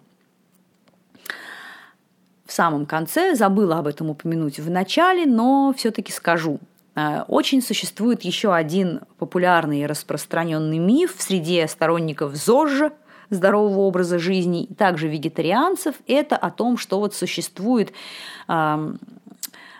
В 2.45 2.51
самом 2.51 2.85
конце 2.85 3.33
забыла 3.33 3.79
об 3.79 3.87
этом 3.87 4.09
упомянуть 4.09 4.59
в 4.59 4.69
начале, 4.69 5.25
но 5.25 5.73
все-таки 5.77 6.11
скажу. 6.11 6.59
Э, 6.99 7.23
очень 7.27 7.61
существует 7.61 8.23
еще 8.23 8.53
один 8.53 9.01
популярный 9.17 9.81
и 9.81 9.85
распространенный 9.85 10.79
миф 10.79 11.15
в 11.15 11.21
среде 11.21 11.67
сторонников 11.67 12.35
ЗОЖ, 12.35 12.91
здорового 13.29 13.81
образа 13.81 14.17
жизни, 14.17 14.63
и 14.63 14.73
также 14.73 15.07
вегетарианцев, 15.07 15.95
это 16.07 16.35
о 16.35 16.49
том, 16.49 16.77
что 16.77 16.99
вот 16.99 17.13
существует 17.13 17.93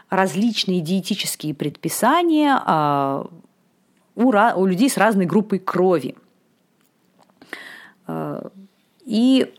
различные 0.10 0.82
диетические 0.82 1.56
предписания 1.56 2.60
а, 2.66 3.28
у, 4.16 4.24
у 4.24 4.66
людей 4.66 4.90
с 4.90 4.98
разной 4.98 5.26
группой 5.26 5.58
крови. 5.60 6.16
Э, 8.08 8.50
и 9.06 9.52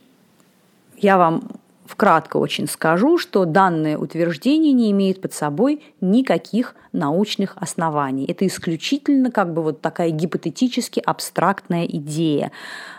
я 0.97 1.19
вам 1.19 1.43
Вкратко 1.91 2.37
очень 2.37 2.69
скажу, 2.69 3.19
что 3.19 3.45
данное 3.45 3.99
утверждение 3.99 4.73
не 4.73 4.93
имеет 4.93 5.21
под 5.21 5.33
собой 5.33 5.83
никаких 6.01 6.77
научных 6.93 7.57
оснований. 7.57 8.25
Это 8.27 8.47
исключительно 8.47 9.33
как 9.33 9.53
бы 9.53 9.61
вот 9.61 9.81
такая 9.81 10.11
гипотетически 10.11 11.03
абстрактная 11.05 11.87
идея. 11.87 12.53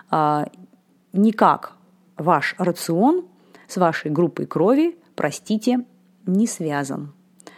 А, 0.10 0.46
никак 1.14 1.72
ваш 2.18 2.54
рацион 2.58 3.24
с 3.70 3.78
вашей 3.78 4.12
группой 4.12 4.46
крови, 4.46 4.98
простите, 5.16 5.86
не 6.26 6.46
связан. 6.46 7.14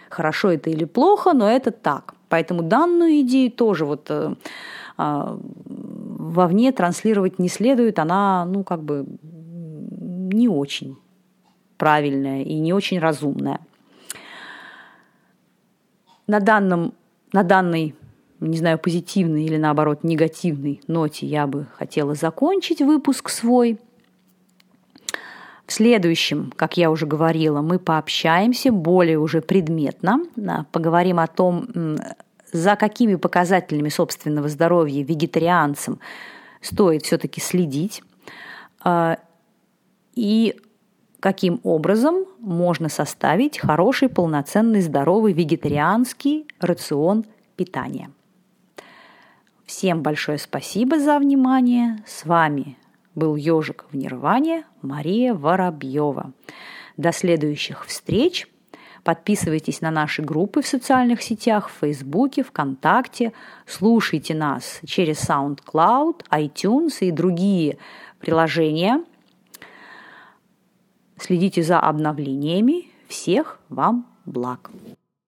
Хорошо 0.10 0.52
это 0.52 0.70
или 0.70 0.86
плохо, 0.86 1.34
но 1.34 1.50
это 1.50 1.72
так. 1.72 2.14
Поэтому 2.30 2.62
данную 2.62 3.22
идею 3.22 3.52
тоже 3.52 3.86
вот 3.86 4.06
э, 4.10 4.36
а, 4.98 5.40
вовне 5.66 6.72
транслировать 6.72 7.40
не 7.40 7.50
следует, 7.50 7.98
она, 7.98 8.46
ну, 8.46 8.64
как 8.64 8.84
бы 8.84 9.08
не 9.24 10.48
очень 10.48 10.98
правильная 11.78 12.44
и 12.44 12.56
не 12.56 12.74
очень 12.74 13.00
разумная. 13.00 13.60
На, 16.28 16.40
данном, 16.40 16.94
на 17.32 17.44
данной 17.44 17.96
не 18.48 18.58
знаю, 18.58 18.78
позитивной 18.78 19.46
или 19.46 19.58
наоборот 19.58 20.04
негативной 20.04 20.82
ноте 20.88 21.26
я 21.26 21.48
бы 21.48 21.68
хотела 21.78 22.14
закончить 22.16 22.82
выпуск 22.82 23.30
свой. 23.30 23.80
В 25.66 25.72
следующем, 25.72 26.52
как 26.56 26.76
я 26.76 26.92
уже 26.92 27.06
говорила, 27.06 27.62
мы 27.62 27.80
пообщаемся 27.80 28.72
более 28.72 29.18
уже 29.18 29.42
предметно, 29.42 30.20
поговорим 30.72 31.20
о 31.20 31.28
том, 31.28 31.98
за 32.52 32.76
какими 32.76 33.16
показателями 33.16 33.90
собственного 33.90 34.50
здоровья 34.50 35.04
вегетарианцам 35.04 36.00
стоит 36.62 37.04
все-таки 37.04 37.40
следить, 37.42 38.04
а, 38.82 39.18
и 40.16 40.56
каким 41.24 41.62
образом 41.64 42.26
можно 42.42 42.90
составить 42.90 43.58
хороший, 43.58 44.10
полноценный, 44.10 44.82
здоровый 44.82 45.32
вегетарианский 45.32 46.46
рацион 46.60 47.24
питания. 47.56 48.12
Всем 49.66 50.02
большое 50.02 50.38
спасибо 50.38 51.00
за 51.00 51.18
внимание. 51.20 52.04
С 52.06 52.26
вами 52.26 52.78
был 53.16 53.38
ежик 53.38 53.86
в 53.90 53.96
Нирване 53.96 54.66
Мария 54.82 55.34
Воробьева. 55.34 56.34
До 56.98 57.14
следующих 57.14 57.86
встреч. 57.86 58.50
Подписывайтесь 59.06 59.80
на 59.80 59.92
наши 59.92 60.22
группы 60.22 60.62
в 60.62 60.68
социальных 60.68 61.22
сетях, 61.22 61.70
в 61.70 61.80
Фейсбуке, 61.80 62.44
ВКонтакте. 62.44 63.32
Слушайте 63.66 64.36
нас 64.36 64.82
через 64.86 65.30
SoundCloud, 65.30 66.26
iTunes 66.32 66.98
и 67.00 67.12
другие 67.12 67.78
приложения– 68.20 69.06
Следите 71.18 71.64
за 71.64 71.80
обновлениями. 71.80 72.90
Всех 73.08 73.60
вам 73.70 74.06
благ! 74.26 74.72